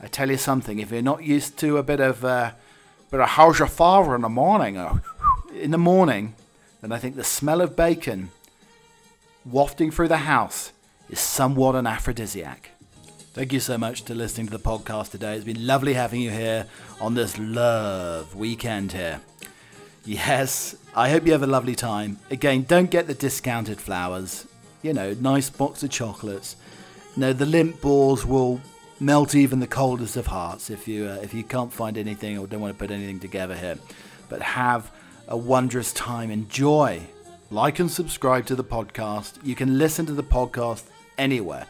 [0.02, 2.52] I tell you something, if you're not used to a bit of, uh,
[3.12, 5.02] bit of how's your father in the morning, or
[5.54, 6.36] in the morning,
[6.82, 8.32] then I think the smell of bacon
[9.46, 10.72] wafting through the house
[11.10, 12.72] is somewhat an aphrodisiac.
[13.34, 15.36] Thank you so much to listening to the podcast today.
[15.36, 16.66] It's been lovely having you here
[17.00, 19.22] on this love weekend here.
[20.06, 22.20] Yes, I hope you have a lovely time.
[22.32, 24.48] Again, don't get the discounted flowers.
[24.82, 26.56] You know, nice box of chocolates.
[27.18, 28.62] No, the limp balls will
[29.00, 32.48] melt even the coldest of hearts if you uh, if you can't find anything or
[32.48, 33.78] don't want to put anything together here.
[34.28, 34.92] But have
[35.28, 36.32] a wondrous time.
[36.32, 37.02] Enjoy.
[37.52, 39.40] Like and subscribe to the podcast.
[39.44, 40.84] You can listen to the podcast
[41.18, 41.66] anywhere.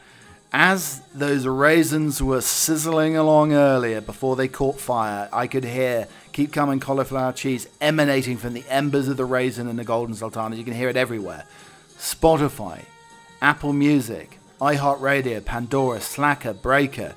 [0.52, 6.52] As those raisins were sizzling along earlier before they caught fire, I could hear Keep
[6.52, 10.56] Coming cauliflower cheese emanating from the embers of the raisin and the golden sultana.
[10.56, 11.46] You can hear it everywhere.
[12.00, 12.84] Spotify,
[13.42, 17.16] Apple Music, iHeartRadio, Pandora, Slacker, Breaker,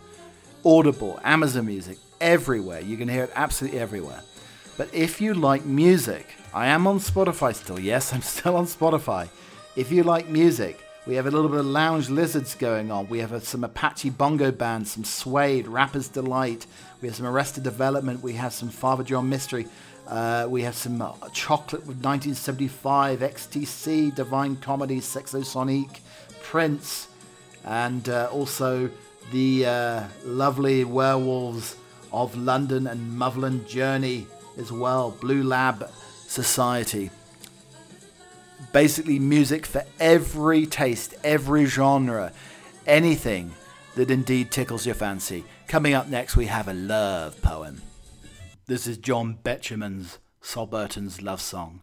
[0.64, 2.80] Audible, Amazon Music, everywhere.
[2.80, 4.22] You can hear it absolutely everywhere.
[4.76, 7.80] But if you like music, I am on Spotify still.
[7.80, 9.28] Yes, I'm still on Spotify.
[9.74, 13.08] If you like music, we have a little bit of lounge lizards going on.
[13.08, 16.66] We have some Apache bongo Band, some Suede, Rapper's Delight.
[17.00, 18.22] We have some Arrested Development.
[18.22, 19.66] We have some Father John Misty.
[20.06, 25.98] Uh, we have some uh, chocolate with 1975, XTC, Divine Comedy, Sexosonique,
[26.42, 27.08] Prince,
[27.64, 28.90] and uh, also
[29.30, 31.76] the uh, lovely werewolves
[32.12, 34.26] of London and Motherland Journey
[34.58, 35.90] as well, Blue Lab
[36.26, 37.10] Society.
[38.72, 42.32] Basically, music for every taste, every genre,
[42.86, 43.52] anything
[43.94, 45.44] that indeed tickles your fancy.
[45.68, 47.82] Coming up next, we have a love poem.
[48.66, 51.81] This is John Betjeman's Subaltern's love song.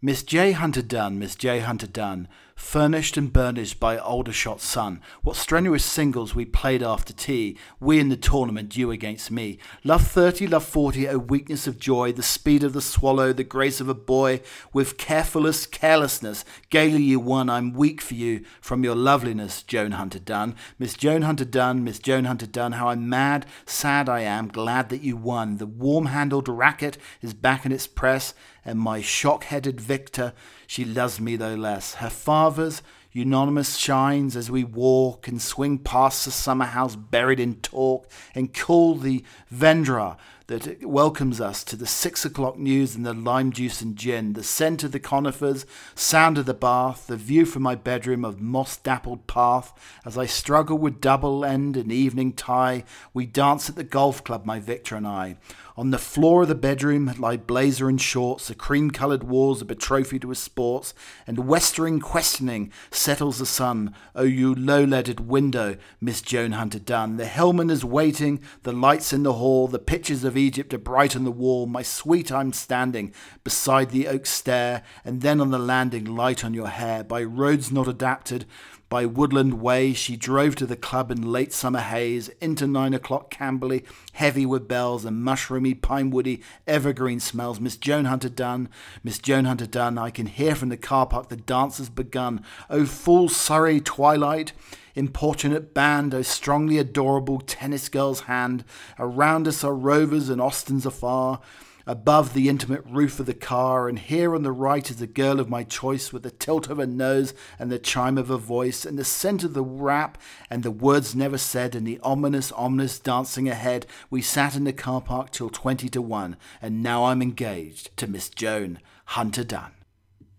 [0.00, 0.52] Miss J.
[0.52, 1.58] Hunter Dunn, Miss J.
[1.58, 5.00] Hunter Dunn, furnished and burnished by Aldershot's sun.
[5.24, 9.58] What strenuous singles we played after tea, we in the tournament, you against me.
[9.82, 13.80] Love 30, love 40, a weakness of joy, the speed of the swallow, the grace
[13.80, 14.40] of a boy,
[14.72, 20.20] with carefulest carelessness, gaily you won, I'm weak for you, from your loveliness, Joan Hunter
[20.20, 20.54] Dunn.
[20.78, 24.90] Miss Joan Hunter Dunn, Miss Joan Hunter Dunn, how I'm mad, sad I am, glad
[24.90, 25.56] that you won.
[25.56, 28.32] The warm-handled racket is back in its press,
[28.68, 30.34] and my shock-headed victor,
[30.66, 31.94] she loves me though less.
[31.94, 37.54] Her father's euonymus shines as we walk and swing past the summer house buried in
[37.56, 40.16] talk and call the Vendra
[40.48, 44.42] that welcomes us to the six o'clock news and the lime juice and gin, the
[44.42, 48.78] scent of the conifers, sound of the bath, the view from my bedroom of moss
[48.78, 49.74] dappled path.
[50.06, 54.46] As I struggle with double end and evening tie, we dance at the golf club,
[54.46, 55.36] my Victor and I.
[55.78, 59.64] On the floor of the bedroom lie blazer and shorts, the cream coloured walls are
[59.64, 60.92] betrothed with sports,
[61.24, 63.94] and westering questioning settles the sun.
[64.12, 67.16] Oh, you low leaded window, Miss Joan Hunter Dunn.
[67.16, 71.14] The Hillman is waiting, the lights in the hall, the pictures of Egypt are bright
[71.14, 71.66] on the wall.
[71.66, 73.14] My sweet, I'm standing
[73.44, 77.04] beside the oak stair, and then on the landing, light on your hair.
[77.04, 78.46] By roads not adapted,
[78.88, 83.30] by Woodland Way, she drove to the club in late summer haze, into nine o'clock
[83.30, 87.60] Camberley, heavy with bells and mushroomy, pinewoody, evergreen smells.
[87.60, 88.68] Miss Joan Hunter Dunn,
[89.04, 92.42] Miss Joan Hunter Dunn, I can hear from the car park the dance has begun.
[92.70, 94.52] Oh, full Surrey twilight,
[94.94, 98.64] importunate band, oh, strongly adorable tennis girl's hand.
[98.98, 101.40] Around us are rovers and Austins afar
[101.88, 105.40] above the intimate roof of the car, and here on the right is the girl
[105.40, 108.84] of my choice with the tilt of her nose and the chime of her voice,
[108.84, 110.18] and the scent of the wrap
[110.50, 113.86] and the words never said, and the ominous, ominous dancing ahead.
[114.10, 118.06] We sat in the car park till twenty to one, and now I'm engaged to
[118.06, 119.72] Miss Joan Hunter Dunn.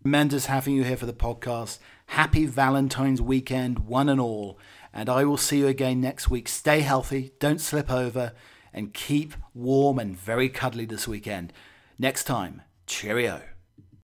[0.03, 1.79] Tremendous having you here for the podcast.
[2.05, 4.59] Happy Valentine's weekend, one and all.
[4.93, 6.47] And I will see you again next week.
[6.47, 8.33] Stay healthy, don't slip over
[8.79, 11.51] and keep warm and very cuddly this weekend.
[11.99, 13.41] Next time, cheerio.